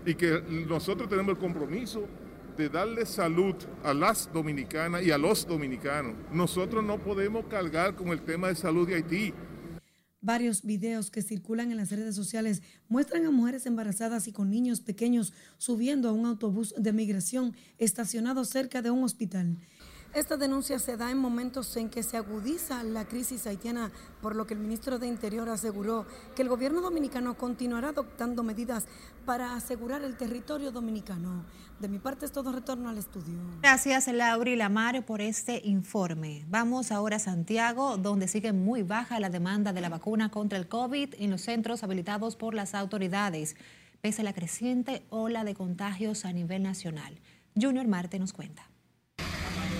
Y 0.04 0.14
que 0.14 0.42
nosotros 0.68 1.08
tenemos 1.08 1.32
el 1.32 1.38
compromiso 1.38 2.06
de 2.56 2.68
darle 2.68 3.04
salud 3.04 3.54
a 3.84 3.92
las 3.92 4.32
dominicanas 4.32 5.02
y 5.02 5.10
a 5.10 5.18
los 5.18 5.46
dominicanos. 5.46 6.14
Nosotros 6.32 6.82
no 6.82 6.98
podemos 6.98 7.46
cargar 7.46 7.94
con 7.94 8.08
el 8.08 8.22
tema 8.22 8.48
de 8.48 8.54
salud 8.54 8.88
de 8.88 8.94
Haití. 8.94 9.34
Varios 10.26 10.62
videos 10.62 11.12
que 11.12 11.22
circulan 11.22 11.70
en 11.70 11.76
las 11.76 11.90
redes 11.90 12.16
sociales 12.16 12.60
muestran 12.88 13.24
a 13.26 13.30
mujeres 13.30 13.64
embarazadas 13.64 14.26
y 14.26 14.32
con 14.32 14.50
niños 14.50 14.80
pequeños 14.80 15.32
subiendo 15.56 16.08
a 16.08 16.12
un 16.12 16.26
autobús 16.26 16.74
de 16.76 16.92
migración 16.92 17.54
estacionado 17.78 18.44
cerca 18.44 18.82
de 18.82 18.90
un 18.90 19.04
hospital. 19.04 19.56
Esta 20.14 20.36
denuncia 20.36 20.78
se 20.78 20.96
da 20.96 21.10
en 21.10 21.18
momentos 21.18 21.76
en 21.76 21.90
que 21.90 22.02
se 22.02 22.16
agudiza 22.16 22.82
la 22.82 23.04
crisis 23.04 23.46
haitiana, 23.46 23.90
por 24.22 24.34
lo 24.34 24.46
que 24.46 24.54
el 24.54 24.60
ministro 24.60 24.98
de 24.98 25.06
Interior 25.06 25.48
aseguró 25.48 26.06
que 26.34 26.42
el 26.42 26.48
gobierno 26.48 26.80
dominicano 26.80 27.36
continuará 27.36 27.88
adoptando 27.88 28.42
medidas 28.42 28.86
para 29.26 29.54
asegurar 29.54 30.02
el 30.02 30.16
territorio 30.16 30.72
dominicano. 30.72 31.44
De 31.80 31.88
mi 31.88 31.98
parte 31.98 32.24
es 32.24 32.32
todo 32.32 32.52
retorno 32.52 32.88
al 32.88 32.96
estudio. 32.96 33.34
Gracias, 33.60 34.08
Laura 34.08 34.56
Lamar, 34.56 35.04
por 35.04 35.20
este 35.20 35.60
informe. 35.64 36.46
Vamos 36.48 36.90
ahora 36.90 37.16
a 37.16 37.18
Santiago, 37.18 37.98
donde 37.98 38.28
sigue 38.28 38.54
muy 38.54 38.82
baja 38.82 39.20
la 39.20 39.28
demanda 39.28 39.74
de 39.74 39.82
la 39.82 39.90
vacuna 39.90 40.30
contra 40.30 40.58
el 40.58 40.68
COVID 40.68 41.14
en 41.18 41.30
los 41.30 41.42
centros 41.42 41.82
habilitados 41.82 42.36
por 42.36 42.54
las 42.54 42.74
autoridades, 42.74 43.56
pese 44.00 44.22
a 44.22 44.24
la 44.24 44.32
creciente 44.32 45.04
ola 45.10 45.44
de 45.44 45.54
contagios 45.54 46.24
a 46.24 46.32
nivel 46.32 46.62
nacional. 46.62 47.20
Junior 47.54 47.86
Marte 47.86 48.18
nos 48.18 48.32
cuenta. 48.32 48.70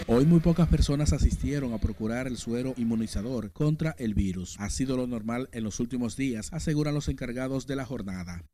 Hoy 0.09 0.25
muy 0.25 0.39
pocas 0.39 0.69
personas 0.69 1.13
asistieron 1.13 1.73
a 1.73 1.79
procurar 1.79 2.29
el 2.29 2.37
suero 2.37 2.75
inmunizador 2.77 3.51
contra 3.51 3.97
el 3.99 4.15
virus. 4.15 4.55
Ha 4.61 4.71
sido 4.71 4.97
lo 4.97 5.09
normal 5.09 5.49
en 5.51 5.65
los 5.65 5.81
últimos 5.81 6.17
días, 6.17 6.53
aseguran 6.53 6.95
los 6.95 7.09
encargados 7.09 7.67
de 7.67 7.75
la 7.75 7.85
jornada. 7.85 8.45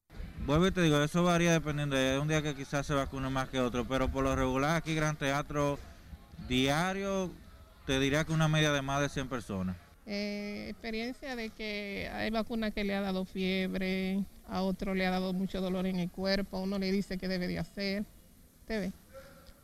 Vuelvo 0.47 0.67
y 0.69 0.71
te 0.71 0.81
digo, 0.81 0.99
eso 1.03 1.23
varía 1.23 1.53
dependiendo 1.53 1.95
de 1.95 2.19
un 2.19 2.27
día 2.27 2.41
que 2.41 2.55
quizás 2.55 2.87
se 2.87 2.95
vacune 2.95 3.29
más 3.29 3.51
que 3.51 3.61
otro, 3.61 3.87
pero 3.87 4.11
por 4.11 4.25
lo 4.25 4.35
regular 4.35 4.77
aquí 4.77 4.95
Gran 4.95 5.17
Teatro 5.17 5.79
diario 6.49 7.31
te 7.87 8.01
diría 8.01 8.25
que 8.25 8.33
una 8.33 8.49
media 8.49 8.73
de 8.73 8.81
más 8.81 9.03
de 9.03 9.11
100 9.11 9.29
personas. 9.29 9.77
Eh, 10.07 10.69
experiencia 10.71 11.37
de 11.37 11.51
que 11.51 12.09
hay 12.15 12.31
vacunas 12.31 12.73
que 12.73 12.83
le 12.83 12.95
ha 12.95 13.03
dado 13.03 13.27
fiebre, 13.27 14.25
a 14.49 14.63
otro 14.63 14.95
le 14.95 15.05
ha 15.05 15.11
dado 15.11 15.35
mucho 15.35 15.61
dolor 15.61 15.87
en 15.87 15.97
el 15.97 16.11
cuerpo, 16.11 16.61
uno 16.61 16.79
le 16.79 16.91
dice 16.91 17.19
que 17.19 17.29
debe 17.29 17.47
de 17.47 17.59
hacer, 17.59 18.07
¿te 18.67 18.79
ve? 18.79 18.93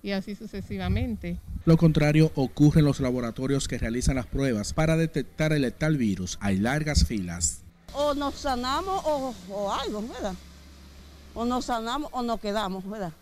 Y 0.03 0.13
así 0.13 0.35
sucesivamente. 0.35 1.39
Lo 1.65 1.77
contrario 1.77 2.31
ocurre 2.35 2.81
en 2.81 2.87
los 2.87 3.01
laboratorios 3.01 3.67
que 3.67 3.79
realizan 3.79 4.17
las 4.17 4.27
pruebas 4.27 4.73
para 4.73 4.97
detectar 4.97 5.53
el 5.53 5.63
letal 5.63 5.97
virus. 5.97 6.39
Hay 6.41 6.57
largas 6.59 7.05
filas. 7.05 7.63
O 7.95 8.15
nos 8.15 8.35
sanamos 8.35 9.03
o, 9.05 9.73
algo, 9.73 10.03
¿verdad? 10.03 10.35
O 11.35 11.45
nos 11.45 11.65
sanamos 11.65 12.11
o 12.13 12.23
nos 12.23 12.39
quedamos, 12.41 12.89
¿verdad? 12.89 13.13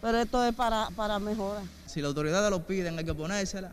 Pero 0.00 0.18
esto 0.18 0.44
es 0.46 0.54
para, 0.54 0.88
para 0.96 1.18
mejorar. 1.18 1.64
Si 1.86 2.00
las 2.00 2.08
autoridades 2.08 2.50
lo 2.50 2.66
piden, 2.66 2.98
hay 2.98 3.04
que 3.04 3.14
ponérsela, 3.14 3.72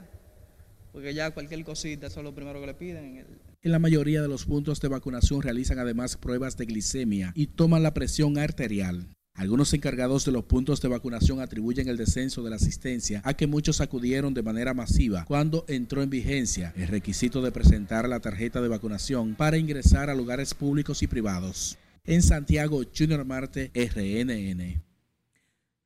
porque 0.91 1.13
ya 1.13 1.31
cualquier 1.31 1.63
cosita, 1.63 2.07
eso 2.07 2.19
es 2.19 2.23
lo 2.23 2.33
primero 2.33 2.59
que 2.59 2.67
le 2.67 2.73
piden. 2.73 3.25
En 3.61 3.71
la 3.71 3.79
mayoría 3.79 4.21
de 4.21 4.27
los 4.27 4.45
puntos 4.45 4.79
de 4.79 4.87
vacunación 4.87 5.41
realizan 5.41 5.79
además 5.79 6.17
pruebas 6.17 6.57
de 6.57 6.65
glicemia 6.65 7.31
y 7.35 7.47
toman 7.47 7.83
la 7.83 7.93
presión 7.93 8.37
arterial. 8.37 9.07
Algunos 9.39 9.73
encargados 9.73 10.25
de 10.25 10.33
los 10.33 10.43
puntos 10.43 10.81
de 10.81 10.89
vacunación 10.89 11.39
atribuyen 11.39 11.87
el 11.87 11.95
descenso 11.95 12.43
de 12.43 12.49
la 12.49 12.57
asistencia 12.57 13.21
a 13.23 13.35
que 13.35 13.47
muchos 13.47 13.79
acudieron 13.79 14.33
de 14.33 14.43
manera 14.43 14.73
masiva 14.73 15.23
cuando 15.23 15.63
entró 15.69 16.03
en 16.03 16.09
vigencia 16.09 16.73
el 16.75 16.89
requisito 16.89 17.41
de 17.41 17.53
presentar 17.53 18.09
la 18.09 18.19
tarjeta 18.19 18.59
de 18.59 18.67
vacunación 18.67 19.35
para 19.35 19.55
ingresar 19.55 20.09
a 20.09 20.13
lugares 20.13 20.53
públicos 20.53 21.03
y 21.03 21.07
privados. 21.07 21.77
En 22.03 22.21
Santiago, 22.21 22.81
Junior 22.93 23.23
Marte, 23.23 23.71
RNN. 23.73 24.83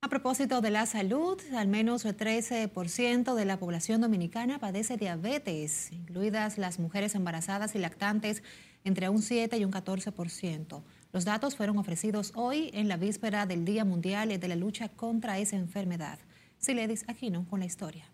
A 0.01 0.09
propósito 0.09 0.59
de 0.59 0.71
la 0.71 0.87
salud, 0.87 1.39
al 1.55 1.67
menos 1.67 2.05
el 2.05 2.17
13% 2.17 3.35
de 3.35 3.45
la 3.45 3.59
población 3.59 4.01
dominicana 4.01 4.57
padece 4.57 4.97
diabetes, 4.97 5.91
incluidas 5.91 6.57
las 6.57 6.79
mujeres 6.79 7.13
embarazadas 7.13 7.75
y 7.75 7.77
lactantes, 7.77 8.41
entre 8.83 9.09
un 9.09 9.21
7 9.21 9.55
y 9.59 9.63
un 9.63 9.71
14%. 9.71 10.81
Los 11.13 11.25
datos 11.25 11.55
fueron 11.55 11.77
ofrecidos 11.77 12.31
hoy 12.33 12.71
en 12.73 12.87
la 12.87 12.97
víspera 12.97 13.45
del 13.45 13.65
Día 13.65 13.85
Mundial 13.85 14.39
de 14.39 14.47
la 14.47 14.55
Lucha 14.55 14.89
contra 14.89 15.37
esa 15.37 15.55
enfermedad. 15.55 16.17
Siledis 16.57 17.05
Aquino 17.07 17.45
con 17.47 17.59
la 17.59 17.67
historia. 17.67 18.05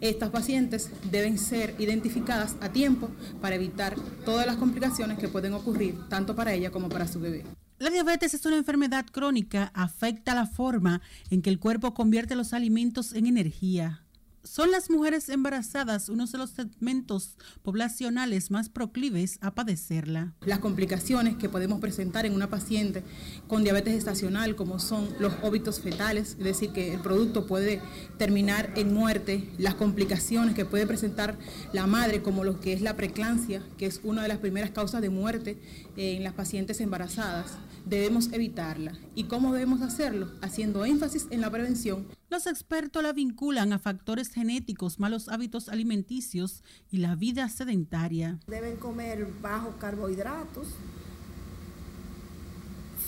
Estas 0.00 0.30
pacientes 0.30 0.90
deben 1.08 1.38
ser 1.38 1.76
identificadas 1.78 2.56
a 2.60 2.70
tiempo 2.70 3.10
para 3.40 3.54
evitar 3.54 3.94
todas 4.24 4.44
las 4.44 4.56
complicaciones 4.56 5.18
que 5.18 5.28
pueden 5.28 5.52
ocurrir 5.52 5.96
tanto 6.08 6.34
para 6.34 6.52
ella 6.52 6.72
como 6.72 6.88
para 6.88 7.06
su 7.06 7.20
bebé. 7.20 7.44
La 7.78 7.90
diabetes 7.90 8.34
es 8.34 8.44
una 8.44 8.56
enfermedad 8.56 9.06
crónica, 9.06 9.70
afecta 9.72 10.34
la 10.34 10.46
forma 10.46 11.00
en 11.30 11.42
que 11.42 11.50
el 11.50 11.60
cuerpo 11.60 11.94
convierte 11.94 12.34
los 12.34 12.52
alimentos 12.52 13.12
en 13.12 13.26
energía, 13.26 14.01
son 14.44 14.70
las 14.70 14.90
mujeres 14.90 15.28
embarazadas 15.28 16.08
uno 16.08 16.26
de 16.26 16.38
los 16.38 16.50
segmentos 16.50 17.36
poblacionales 17.62 18.50
más 18.50 18.68
proclives 18.68 19.38
a 19.40 19.54
padecerla. 19.54 20.34
Las 20.44 20.58
complicaciones 20.58 21.36
que 21.36 21.48
podemos 21.48 21.80
presentar 21.80 22.26
en 22.26 22.34
una 22.34 22.50
paciente 22.50 23.02
con 23.48 23.62
diabetes 23.62 23.94
estacional, 23.94 24.56
como 24.56 24.78
son 24.78 25.08
los 25.20 25.32
óbitos 25.42 25.80
fetales, 25.80 26.36
es 26.38 26.44
decir, 26.44 26.70
que 26.72 26.94
el 26.94 27.00
producto 27.00 27.46
puede 27.46 27.80
terminar 28.18 28.72
en 28.76 28.92
muerte, 28.92 29.48
las 29.58 29.74
complicaciones 29.74 30.54
que 30.54 30.64
puede 30.64 30.86
presentar 30.86 31.38
la 31.72 31.86
madre, 31.86 32.22
como 32.22 32.44
lo 32.44 32.60
que 32.60 32.72
es 32.72 32.82
la 32.82 32.96
preclancia, 32.96 33.62
que 33.78 33.86
es 33.86 34.00
una 34.02 34.22
de 34.22 34.28
las 34.28 34.38
primeras 34.38 34.70
causas 34.70 35.02
de 35.02 35.10
muerte 35.10 35.58
en 35.96 36.24
las 36.24 36.32
pacientes 36.32 36.80
embarazadas, 36.80 37.52
debemos 37.84 38.32
evitarla. 38.32 38.92
¿Y 39.14 39.24
cómo 39.24 39.52
debemos 39.52 39.82
hacerlo? 39.82 40.30
Haciendo 40.40 40.84
énfasis 40.84 41.26
en 41.30 41.40
la 41.40 41.50
prevención 41.50 42.06
los 42.32 42.46
expertos 42.46 43.02
la 43.02 43.12
vinculan 43.12 43.74
a 43.74 43.78
factores 43.78 44.32
genéticos, 44.32 44.98
malos 44.98 45.28
hábitos 45.28 45.68
alimenticios 45.68 46.64
y 46.90 46.96
la 46.96 47.14
vida 47.14 47.46
sedentaria. 47.50 48.38
Deben 48.46 48.76
comer 48.76 49.28
bajos 49.42 49.74
carbohidratos, 49.78 50.68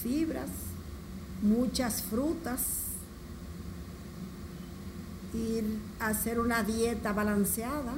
fibras, 0.03 0.51
muchas 1.41 2.03
frutas 2.03 2.89
y 5.33 5.61
hacer 6.01 6.39
una 6.39 6.63
dieta 6.63 7.15
balanceada. 7.15 7.95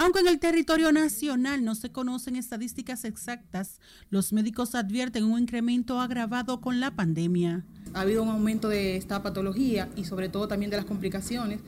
Aunque 0.00 0.20
en 0.20 0.28
el 0.28 0.38
territorio 0.38 0.92
nacional 0.92 1.64
no 1.64 1.74
se 1.74 1.90
conocen 1.90 2.36
estadísticas 2.36 3.04
exactas, 3.04 3.80
los 4.10 4.32
médicos 4.32 4.76
advierten 4.76 5.24
un 5.24 5.40
incremento 5.40 6.00
agravado 6.00 6.60
con 6.60 6.78
la 6.78 6.92
pandemia. 6.92 7.64
Ha 7.94 8.02
habido 8.02 8.22
un 8.22 8.28
aumento 8.28 8.68
de 8.68 8.96
esta 8.96 9.24
patología 9.24 9.88
y 9.96 10.04
sobre 10.04 10.28
todo 10.28 10.46
también 10.46 10.70
de 10.70 10.76
las 10.76 10.86
complicaciones. 10.86 11.60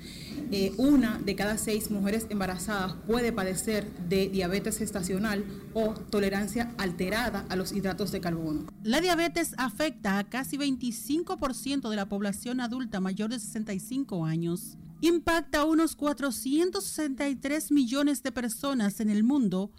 Eh, 0.52 0.72
una 0.76 1.18
de 1.18 1.34
cada 1.34 1.58
seis 1.58 1.90
mujeres 1.90 2.28
embarazadas 2.30 2.94
puede 3.04 3.32
padecer 3.32 3.90
de 4.08 4.28
diabetes 4.28 4.78
gestacional 4.78 5.44
o 5.74 5.94
tolerancia 5.94 6.72
alterada 6.78 7.44
a 7.48 7.56
los 7.56 7.72
hidratos 7.72 8.12
de 8.12 8.20
carbono. 8.20 8.66
La 8.84 9.00
diabetes 9.00 9.54
afecta 9.56 10.18
a 10.18 10.24
casi 10.28 10.56
25% 10.56 11.90
de 11.90 11.96
la 11.96 12.08
población 12.08 12.60
adulta 12.60 13.00
mayor 13.00 13.30
de 13.30 13.40
65 13.40 14.24
años 14.24 14.76
impacta 15.00 15.60
a 15.60 15.64
unos 15.64 15.96
463 15.96 17.72
millones 17.72 18.22
de 18.22 18.32
personas 18.32 19.00
en 19.00 19.10
el 19.10 19.24
mundo, 19.24 19.72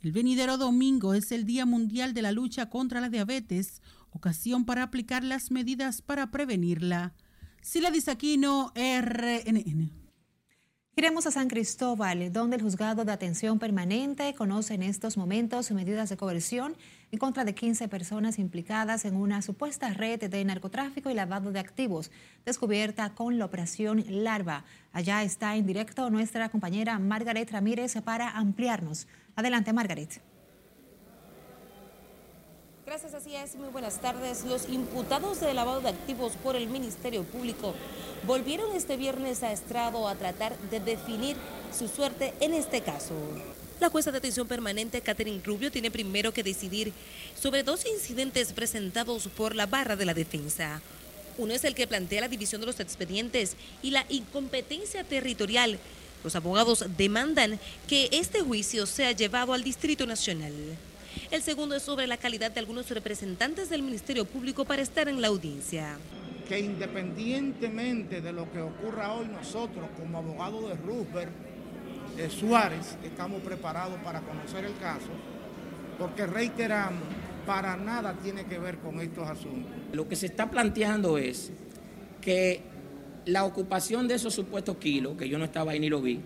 el 0.00 0.12
venidero 0.12 0.58
domingo 0.58 1.14
es 1.14 1.32
el 1.32 1.44
Día 1.44 1.66
Mundial 1.66 2.14
de 2.14 2.22
la 2.22 2.30
Lucha 2.30 2.70
contra 2.70 3.00
la 3.00 3.08
Diabetes, 3.08 3.82
ocasión 4.10 4.64
para 4.64 4.84
aplicar 4.84 5.24
las 5.24 5.50
medidas 5.50 6.02
para 6.02 6.30
prevenirla. 6.30 7.14
Sila 7.62 7.90
Disaquino, 7.90 8.72
RNN. 8.76 9.90
Iremos 10.96 11.26
a 11.26 11.30
San 11.30 11.48
Cristóbal, 11.48 12.32
donde 12.32 12.56
el 12.56 12.62
juzgado 12.62 13.04
de 13.04 13.12
atención 13.12 13.58
permanente 13.58 14.34
conoce 14.34 14.74
en 14.74 14.82
estos 14.82 15.16
momentos 15.16 15.70
medidas 15.70 16.08
de 16.08 16.16
coerción 16.16 16.76
en 17.10 17.18
contra 17.18 17.44
de 17.44 17.54
15 17.54 17.88
personas 17.88 18.38
implicadas 18.38 19.04
en 19.04 19.16
una 19.16 19.42
supuesta 19.42 19.90
red 19.90 20.28
de 20.28 20.44
narcotráfico 20.44 21.10
y 21.10 21.14
lavado 21.14 21.52
de 21.52 21.60
activos 21.60 22.10
descubierta 22.44 23.14
con 23.14 23.38
la 23.38 23.44
operación 23.44 24.04
Larva. 24.08 24.64
Allá 24.92 25.22
está 25.22 25.56
en 25.56 25.66
directo 25.66 26.10
nuestra 26.10 26.48
compañera 26.48 26.98
Margaret 26.98 27.50
Ramírez 27.50 27.94
para 28.02 28.30
ampliarnos. 28.30 29.06
Adelante, 29.36 29.72
Margaret. 29.72 30.20
Gracias, 32.88 33.12
así 33.12 33.36
es. 33.36 33.54
Muy 33.56 33.68
buenas 33.68 34.00
tardes. 34.00 34.46
Los 34.46 34.68
imputados 34.68 35.40
de 35.40 35.52
lavado 35.52 35.80
de 35.80 35.90
activos 35.90 36.32
por 36.36 36.56
el 36.56 36.68
Ministerio 36.68 37.22
Público 37.22 37.74
volvieron 38.26 38.74
este 38.74 38.96
viernes 38.96 39.42
a 39.42 39.52
estrado 39.52 40.08
a 40.08 40.14
tratar 40.14 40.56
de 40.70 40.80
definir 40.80 41.36
su 41.70 41.86
suerte 41.86 42.32
en 42.40 42.54
este 42.54 42.80
caso. 42.80 43.14
La 43.80 43.90
jueza 43.90 44.10
de 44.10 44.18
atención 44.18 44.48
permanente, 44.48 45.00
Catherine 45.00 45.40
Rubio, 45.44 45.70
tiene 45.70 45.92
primero 45.92 46.32
que 46.32 46.42
decidir 46.42 46.92
sobre 47.40 47.62
dos 47.62 47.86
incidentes 47.86 48.52
presentados 48.52 49.28
por 49.28 49.54
la 49.54 49.66
barra 49.66 49.94
de 49.94 50.04
la 50.04 50.14
defensa. 50.14 50.82
Uno 51.36 51.54
es 51.54 51.62
el 51.62 51.76
que 51.76 51.86
plantea 51.86 52.22
la 52.22 52.28
división 52.28 52.60
de 52.60 52.66
los 52.66 52.80
expedientes 52.80 53.56
y 53.80 53.92
la 53.92 54.04
incompetencia 54.08 55.04
territorial. 55.04 55.78
Los 56.24 56.34
abogados 56.34 56.84
demandan 56.96 57.60
que 57.86 58.08
este 58.10 58.40
juicio 58.40 58.84
sea 58.86 59.12
llevado 59.12 59.52
al 59.52 59.62
Distrito 59.62 60.06
Nacional. 60.06 60.52
El 61.30 61.42
segundo 61.42 61.76
es 61.76 61.84
sobre 61.84 62.08
la 62.08 62.16
calidad 62.16 62.50
de 62.50 62.58
algunos 62.58 62.90
representantes 62.90 63.70
del 63.70 63.82
Ministerio 63.82 64.24
Público 64.24 64.64
para 64.64 64.82
estar 64.82 65.08
en 65.08 65.20
la 65.20 65.28
audiencia. 65.28 65.98
Que 66.48 66.58
independientemente 66.58 68.20
de 68.20 68.32
lo 68.32 68.50
que 68.50 68.60
ocurra 68.60 69.12
hoy 69.12 69.26
nosotros 69.28 69.86
como 69.96 70.18
abogados 70.18 70.68
de 70.68 70.74
Roosevelt, 70.74 71.30
de 72.18 72.28
Suárez, 72.28 72.98
estamos 73.04 73.40
preparados 73.42 73.96
para 74.02 74.20
conocer 74.20 74.64
el 74.64 74.76
caso, 74.78 75.08
porque 75.98 76.26
reiteramos, 76.26 77.04
para 77.46 77.76
nada 77.76 78.14
tiene 78.14 78.44
que 78.44 78.58
ver 78.58 78.78
con 78.78 79.00
estos 79.00 79.28
asuntos. 79.28 79.70
Lo 79.92 80.08
que 80.08 80.16
se 80.16 80.26
está 80.26 80.50
planteando 80.50 81.16
es 81.16 81.52
que 82.20 82.60
la 83.24 83.44
ocupación 83.44 84.08
de 84.08 84.14
esos 84.14 84.34
supuestos 84.34 84.76
kilos, 84.78 85.16
que 85.16 85.28
yo 85.28 85.38
no 85.38 85.44
estaba 85.44 85.72
ahí 85.72 85.80
ni 85.80 85.88
lo 85.88 86.02
vi, 86.02 86.20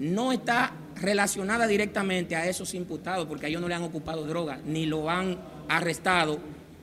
no 0.00 0.32
está 0.32 0.72
relacionada 0.96 1.66
directamente 1.68 2.34
a 2.34 2.48
esos 2.48 2.74
imputados, 2.74 3.26
porque 3.26 3.46
a 3.46 3.48
ellos 3.48 3.62
no 3.62 3.68
le 3.68 3.74
han 3.74 3.84
ocupado 3.84 4.26
droga, 4.26 4.60
ni 4.66 4.84
lo 4.84 5.08
han 5.08 5.38
arrestado 5.68 6.40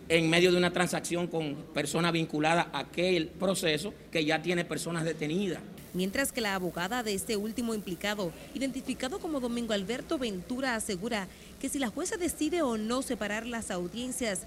en 0.07 0.29
medio 0.29 0.53
de 0.53 0.57
una 0.57 0.71
transacción 0.71 1.27
con 1.27 1.53
personas 1.73 2.13
vinculadas 2.13 2.67
a 2.71 2.79
aquel 2.79 3.27
proceso 3.27 3.93
que 4.09 4.23
ya 4.23 4.41
tiene 4.41 4.63
personas 4.63 5.03
detenidas. 5.03 5.59
Mientras 5.97 6.31
que 6.31 6.41
la 6.41 6.53
abogada 6.53 7.01
de 7.01 7.15
este 7.15 7.37
último 7.37 7.73
implicado, 7.73 8.31
identificado 8.53 9.17
como 9.17 9.39
Domingo 9.39 9.73
Alberto 9.73 10.19
Ventura, 10.19 10.75
asegura 10.75 11.27
que 11.59 11.69
si 11.69 11.79
la 11.79 11.89
jueza 11.89 12.17
decide 12.17 12.61
o 12.61 12.77
no 12.77 13.01
separar 13.01 13.47
las 13.47 13.71
audiencias, 13.71 14.41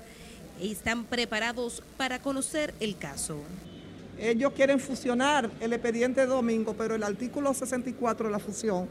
están 0.63 1.07
preparados 1.07 1.83
para 1.97 2.23
conocer 2.23 2.73
el 2.79 2.97
caso. 2.97 3.41
Ellos 4.17 4.53
quieren 4.53 4.79
fusionar 4.79 5.51
el 5.59 5.73
expediente 5.73 6.21
de 6.21 6.29
domingo, 6.29 6.75
pero 6.79 6.95
el 6.95 7.03
artículo 7.03 7.53
64 7.53 8.29
de 8.29 8.33
la 8.33 8.39
fusión 8.39 8.89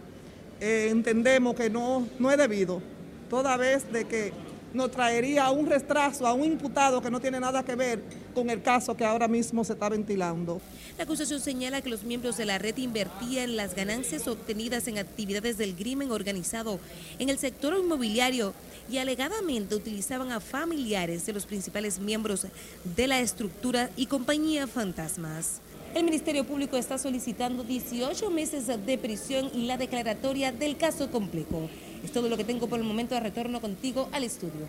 eh, 0.59 0.89
entendemos 0.91 1.55
que 1.55 1.69
no, 1.69 2.09
no 2.19 2.29
es 2.29 2.37
debido, 2.37 2.81
toda 3.29 3.55
vez 3.55 3.89
de 3.89 4.03
que 4.03 4.33
nos 4.73 4.91
traería 4.91 5.49
un 5.51 5.65
retraso 5.65 6.27
a 6.27 6.33
un 6.33 6.45
imputado 6.45 7.01
que 7.01 7.09
no 7.09 7.19
tiene 7.19 7.39
nada 7.39 7.63
que 7.63 7.75
ver 7.75 8.03
con 8.33 8.49
el 8.49 8.61
caso 8.61 8.95
que 8.95 9.05
ahora 9.05 9.27
mismo 9.27 9.63
se 9.63 9.73
está 9.73 9.89
ventilando. 9.89 10.61
La 10.97 11.03
acusación 11.03 11.39
señala 11.39 11.81
que 11.81 11.89
los 11.89 12.03
miembros 12.03 12.37
de 12.37 12.45
la 12.45 12.57
red 12.57 12.77
invertían 12.77 13.55
las 13.55 13.75
ganancias 13.75 14.27
obtenidas 14.27 14.87
en 14.87 14.97
actividades 14.97 15.57
del 15.57 15.75
crimen 15.75 16.11
organizado 16.11 16.79
en 17.17 17.29
el 17.29 17.39
sector 17.39 17.73
inmobiliario 17.77 18.53
y 18.91 18.97
alegadamente 18.97 19.75
utilizaban 19.75 20.31
a 20.31 20.39
familiares 20.39 21.25
de 21.25 21.33
los 21.33 21.45
principales 21.45 21.99
miembros 21.99 22.47
de 22.95 23.07
la 23.07 23.19
estructura 23.19 23.89
y 23.95 24.07
compañía 24.07 24.67
fantasmas. 24.67 25.61
El 25.95 26.03
Ministerio 26.03 26.43
Público 26.43 26.77
está 26.77 26.99
solicitando 26.99 27.63
18 27.63 28.29
meses 28.29 28.67
de 28.67 28.97
prisión 28.97 29.49
y 29.53 29.65
la 29.65 29.77
declaratoria 29.77 30.51
del 30.51 30.77
caso 30.77 31.09
complejo. 31.09 31.67
Es 32.03 32.11
todo 32.11 32.29
lo 32.29 32.37
que 32.37 32.43
tengo 32.43 32.67
por 32.67 32.79
el 32.79 32.85
momento 32.85 33.15
de 33.15 33.21
retorno 33.21 33.61
contigo 33.61 34.09
al 34.11 34.23
estudio. 34.23 34.67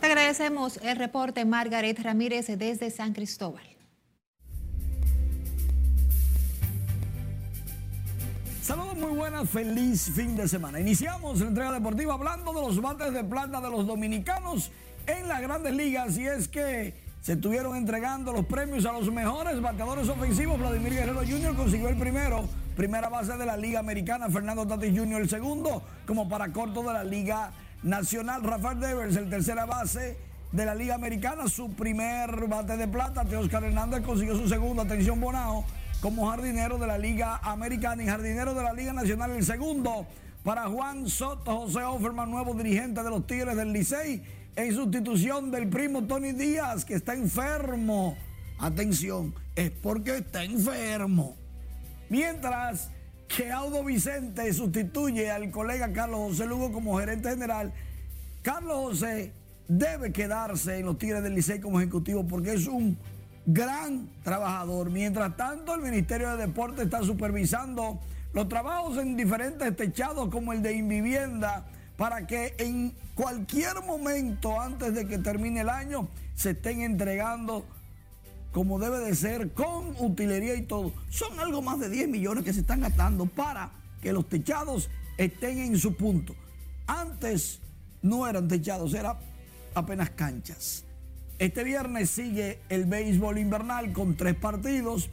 Te 0.00 0.06
agradecemos 0.06 0.78
el 0.78 0.96
reporte 0.96 1.44
Margaret 1.44 1.98
Ramírez 2.00 2.46
desde 2.46 2.90
San 2.90 3.12
Cristóbal. 3.12 3.62
Saludos 8.62 8.96
muy 8.96 9.16
buenas, 9.16 9.50
feliz 9.50 10.10
fin 10.14 10.36
de 10.36 10.46
semana. 10.48 10.78
Iniciamos 10.78 11.40
la 11.40 11.48
entrega 11.48 11.72
deportiva 11.72 12.14
hablando 12.14 12.52
de 12.52 12.60
los 12.60 12.80
bates 12.80 13.12
de 13.12 13.24
plata 13.24 13.60
de 13.60 13.70
los 13.70 13.86
dominicanos 13.86 14.70
en 15.06 15.28
las 15.28 15.40
grandes 15.40 15.74
ligas 15.74 16.16
y 16.16 16.26
es 16.26 16.48
que 16.48 16.94
se 17.20 17.34
estuvieron 17.34 17.76
entregando 17.76 18.32
los 18.32 18.46
premios 18.46 18.84
a 18.84 18.92
los 18.92 19.12
mejores 19.12 19.60
bateadores 19.60 20.08
ofensivos. 20.08 20.58
Vladimir 20.58 20.94
Guerrero 20.94 21.20
Jr. 21.20 21.54
consiguió 21.54 21.88
el 21.88 21.96
primero, 21.96 22.48
primera 22.74 23.08
base 23.08 23.36
de 23.36 23.46
la 23.46 23.56
Liga 23.56 23.80
Americana, 23.80 24.28
Fernando 24.28 24.66
Tatis 24.66 24.98
Jr. 24.98 25.22
el 25.22 25.28
segundo, 25.28 25.82
como 26.06 26.28
para 26.28 26.52
corto 26.52 26.82
de 26.82 26.92
la 26.92 27.04
Liga 27.04 27.52
Nacional, 27.82 28.42
Rafael 28.42 28.80
Devers 28.80 29.16
el 29.16 29.28
tercera 29.28 29.66
base 29.66 30.16
de 30.52 30.66
la 30.66 30.74
Liga 30.74 30.94
Americana, 30.94 31.48
su 31.48 31.72
primer 31.72 32.46
bate 32.46 32.76
de 32.76 32.86
plata, 32.86 33.24
Teoscar 33.24 33.64
Hernández 33.64 34.02
consiguió 34.02 34.36
su 34.36 34.48
segundo, 34.48 34.82
atención 34.82 35.20
Bonao, 35.20 35.64
como 36.00 36.28
jardinero 36.30 36.78
de 36.78 36.86
la 36.86 36.98
Liga 36.98 37.38
Americana 37.42 38.02
y 38.02 38.06
jardinero 38.06 38.54
de 38.54 38.62
la 38.62 38.72
Liga 38.72 38.92
Nacional. 38.92 39.30
El 39.30 39.44
segundo 39.44 40.06
para 40.44 40.68
Juan 40.68 41.08
Soto, 41.08 41.60
José 41.60 41.82
Offerman, 41.82 42.30
nuevo 42.30 42.54
dirigente 42.54 43.02
de 43.02 43.10
los 43.10 43.26
Tigres 43.26 43.56
del 43.56 43.72
Licey, 43.72 44.22
en 44.56 44.74
sustitución 44.74 45.50
del 45.50 45.68
primo 45.68 46.04
Tony 46.04 46.32
Díaz, 46.32 46.84
que 46.84 46.94
está 46.94 47.14
enfermo. 47.14 48.16
Atención, 48.58 49.34
es 49.56 49.70
porque 49.70 50.18
está 50.18 50.44
enfermo. 50.44 51.41
Mientras 52.12 52.90
que 53.26 53.50
Audo 53.50 53.82
Vicente 53.82 54.52
sustituye 54.52 55.30
al 55.30 55.50
colega 55.50 55.94
Carlos 55.94 56.20
José 56.20 56.44
Lugo 56.44 56.70
como 56.70 56.98
gerente 56.98 57.30
general, 57.30 57.72
Carlos 58.42 58.76
José 58.76 59.32
debe 59.66 60.12
quedarse 60.12 60.76
en 60.76 60.84
los 60.84 60.98
Tigres 60.98 61.22
del 61.22 61.34
Licey 61.34 61.58
como 61.58 61.80
ejecutivo 61.80 62.26
porque 62.26 62.52
es 62.52 62.66
un 62.66 62.98
gran 63.46 64.10
trabajador. 64.24 64.90
Mientras 64.90 65.38
tanto, 65.38 65.74
el 65.74 65.80
Ministerio 65.80 66.36
de 66.36 66.48
Deporte 66.48 66.82
está 66.82 67.02
supervisando 67.02 67.98
los 68.34 68.46
trabajos 68.46 68.98
en 68.98 69.16
diferentes 69.16 69.74
techados 69.74 70.28
como 70.28 70.52
el 70.52 70.60
de 70.60 70.74
Invivienda 70.74 71.64
para 71.96 72.26
que 72.26 72.54
en 72.58 72.92
cualquier 73.14 73.82
momento 73.86 74.60
antes 74.60 74.92
de 74.94 75.08
que 75.08 75.16
termine 75.16 75.62
el 75.62 75.70
año 75.70 76.08
se 76.34 76.50
estén 76.50 76.82
entregando 76.82 77.64
como 78.52 78.78
debe 78.78 78.98
de 78.98 79.14
ser, 79.14 79.52
con 79.52 79.94
utilería 79.98 80.54
y 80.54 80.62
todo. 80.62 80.92
Son 81.10 81.40
algo 81.40 81.62
más 81.62 81.80
de 81.80 81.88
10 81.88 82.08
millones 82.08 82.44
que 82.44 82.52
se 82.52 82.60
están 82.60 82.80
gastando 82.80 83.26
para 83.26 83.72
que 84.02 84.12
los 84.12 84.28
techados 84.28 84.90
estén 85.16 85.58
en 85.58 85.78
su 85.78 85.96
punto. 85.96 86.34
Antes 86.86 87.60
no 88.02 88.28
eran 88.28 88.48
techados, 88.48 88.92
eran 88.94 89.16
apenas 89.74 90.10
canchas. 90.10 90.84
Este 91.38 91.64
viernes 91.64 92.10
sigue 92.10 92.60
el 92.68 92.84
béisbol 92.84 93.38
invernal 93.38 93.92
con 93.92 94.16
tres 94.16 94.34
partidos. 94.34 95.08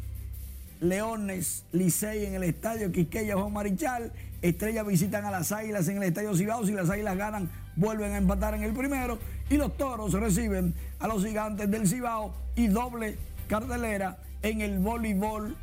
Leones, 0.82 1.65
Licey 1.71 2.25
en 2.25 2.36
el 2.36 2.43
estadio 2.43 2.91
Quisqueya 2.91 3.36
Juan 3.36 3.54
Marichal. 3.54 4.12
Estrellas 4.41 4.86
visitan 4.86 5.25
a 5.25 5.32
las 5.32 5.52
Águilas 5.52 5.88
en 5.88 5.97
el 5.97 6.04
estadio 6.04 6.36
Cibao. 6.36 6.65
Si 6.65 6.71
las 6.71 6.89
Águilas 6.89 7.17
ganan, 7.17 7.49
vuelven 7.75 8.12
a 8.13 8.17
empatar 8.17 8.54
en 8.54 8.63
el 8.63 8.73
primero. 8.73 9.17
Y 9.49 9.58
los 9.58 9.75
Toros 9.78 10.13
reciben 10.13 10.75
a 10.99 11.08
los 11.08 11.25
Gigantes 11.25 11.69
del 11.71 11.88
Cibao 11.88 12.34
y 12.56 12.67
doble 12.67 13.17
cartelera 13.50 14.20
en 14.44 14.62
el 14.62 14.80
voleibol 14.80 15.58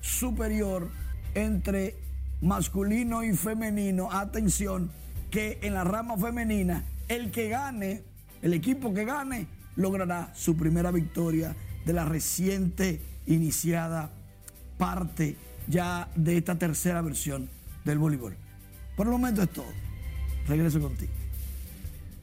superior 0.00 0.90
entre 1.34 1.94
masculino 2.40 3.22
y 3.22 3.36
femenino. 3.36 4.10
Atención, 4.10 4.90
que 5.30 5.60
en 5.62 5.74
la 5.74 5.84
rama 5.84 6.16
femenina, 6.16 6.84
el 7.08 7.30
que 7.30 7.48
gane, 7.48 8.02
el 8.40 8.54
equipo 8.54 8.92
que 8.92 9.04
gane, 9.04 9.46
logrará 9.76 10.32
su 10.34 10.56
primera 10.56 10.90
victoria 10.90 11.54
de 11.84 11.92
la 11.92 12.04
reciente 12.04 13.00
iniciada 13.26 14.10
parte 14.78 15.36
ya 15.68 16.08
de 16.16 16.38
esta 16.38 16.58
tercera 16.58 17.02
versión 17.02 17.48
del 17.84 17.98
voleibol. 17.98 18.36
Por 18.96 19.06
el 19.06 19.12
momento 19.12 19.42
es 19.42 19.50
todo. 19.50 19.72
Regreso 20.48 20.80
contigo. 20.80 21.21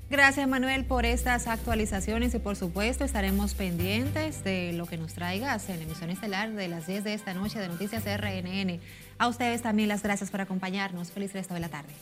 Gracias 0.10 0.48
Manuel 0.48 0.86
por 0.86 1.06
estas 1.06 1.48
actualizaciones 1.48 2.34
y 2.34 2.40
por 2.40 2.56
supuesto 2.56 3.04
estaremos 3.04 3.54
pendientes 3.54 4.44
de 4.44 4.74
lo 4.74 4.88
que 4.88 4.98
nos 4.98 5.14
traigas 5.14 5.70
en 5.70 5.84
emisión 5.84 6.10
estelar 6.10 6.52
de 6.52 6.68
las 6.68 6.88
10 6.88 7.04
de 7.04 7.14
esta 7.14 7.36
noche 7.36 7.60
de 7.60 7.68
Noticias 7.68 8.06
RNN. 8.06 8.80
A 9.20 9.28
ustedes 9.28 9.62
también 9.62 9.88
las 9.88 10.02
gracias 10.02 10.32
por 10.32 10.42
acompañarnos. 10.42 11.12
Feliz 11.12 11.32
resto 11.34 11.54
de 11.54 11.60
la 11.60 11.70
tarde. 11.70 11.94